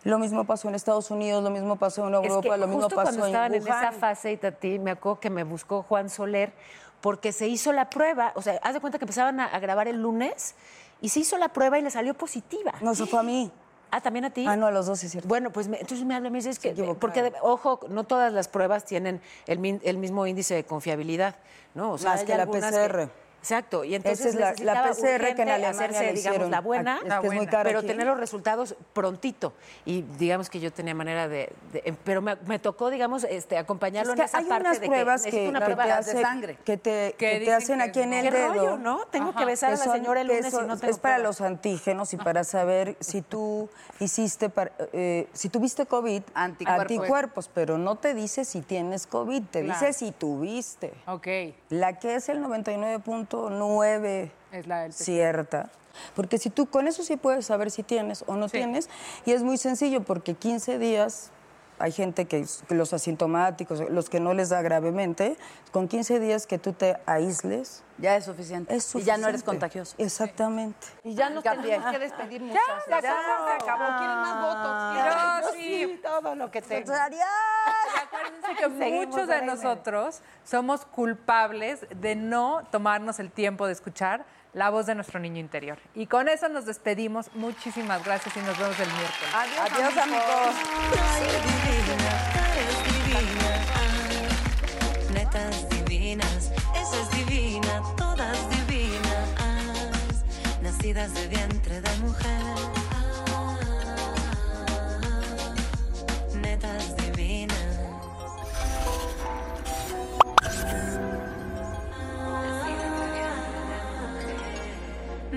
[0.04, 2.82] Lo mismo pasó en Estados Unidos, lo mismo pasó en Es Europa, que lo mismo
[2.84, 3.84] justo pasó cuando en estaban en Wuhan.
[3.84, 6.54] esa fase, y Tati, me acuerdo que me buscó Juan Soler
[7.02, 8.32] porque se hizo la prueba.
[8.36, 10.56] O sea, haz de cuenta que empezaban a, a grabar el lunes
[11.02, 12.74] y se hizo la prueba y le salió positiva.
[12.82, 13.52] No, eso fue a mí.
[13.92, 14.46] Ah, también a ti.
[14.48, 15.28] Ah, no, a los dos, es cierto.
[15.28, 18.48] Bueno, pues me- entonces me habla y me dice, que, porque, ojo, no todas las
[18.48, 21.36] pruebas tienen el, el mismo índice de confiabilidad,
[21.76, 21.92] ¿no?
[21.92, 23.10] O sea, Más hay que la PCR.
[23.42, 26.52] Exacto, y entonces Esa es la- la PCR que en Alemania hacerse, le digamos, hicieron.
[26.52, 27.88] la buena, es que es muy cara pero aquí.
[27.88, 29.54] tener los resultados prontito.
[29.86, 31.52] Y digamos que yo tenía manera de...
[31.74, 34.62] de- em, pero me, me tocó, digamos, este, acompañarlo Es que en esa hay parte
[34.68, 36.58] unas de pruebas que una que prueba te de sangre.
[36.64, 38.54] que te, Que hacen aquí en el ¿Qué dedo.
[38.54, 39.06] rollo, no?
[39.12, 41.30] Tengo que besar a la señora el lunes y son- no tengo Es para prueba.
[41.30, 43.70] los antígenos y para saber si tú
[44.00, 46.82] hiciste, par- eh, si tuviste COVID, Anticuerpos.
[46.98, 49.80] anticuerpos, pero no te dice si tienes COVID, te Claro.
[49.80, 50.94] dice si tuviste.
[51.08, 51.28] Ok.
[51.70, 52.40] La que es el
[53.32, 55.70] 99.9 Es la del cierta.
[56.16, 58.90] Porque si tú con eso sí puedes saber si tienes o no tienes.
[59.26, 61.32] Y es muy sencillo porque 15 días,
[61.82, 65.38] hay gente que, que los asintomáticos, los que no les da gravemente,
[65.72, 67.84] con 15 días que tú te aísles.
[67.98, 68.76] Ya es suficiente.
[68.76, 69.46] Es Y ya no eres suficiente.
[69.46, 69.96] contagioso.
[69.98, 70.88] Exactamente.
[71.04, 71.70] Y ya nos Gabriel.
[71.82, 72.88] tenemos que despedir, Ya, muchachas.
[72.90, 73.98] la cosa se acabó.
[73.98, 75.46] ¿Quieren más votos?
[75.46, 76.00] Yo sí.
[76.02, 76.94] todo lo que tengo.
[76.94, 84.26] Acuérdense que Seguimos muchos de nosotros somos culpables de no tomarnos el tiempo de escuchar
[84.54, 85.78] la voz de nuestro niño interior.
[85.96, 87.34] Y con eso nos despedimos.
[87.36, 89.34] Muchísimas gracias y nos vemos el miércoles.
[89.34, 90.56] Adiós, amigos.
[93.06, 100.24] Divina, ah, netas divinas, esa es divina, todas divinas,
[100.62, 102.81] nacidas de vientre de mujer.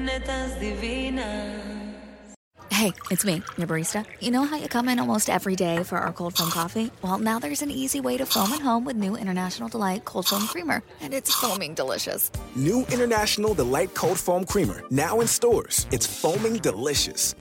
[0.05, 1.95] Netas divinas.
[2.71, 4.05] Hey, it's me, your barista.
[4.21, 6.91] You know how you come in almost every day for our cold foam coffee?
[7.03, 10.27] Well, now there's an easy way to foam at home with new International Delight Cold
[10.27, 12.31] Foam Creamer, and it's foaming delicious.
[12.55, 15.87] New International Delight Cold Foam Creamer, now in stores.
[15.91, 17.35] It's foaming delicious.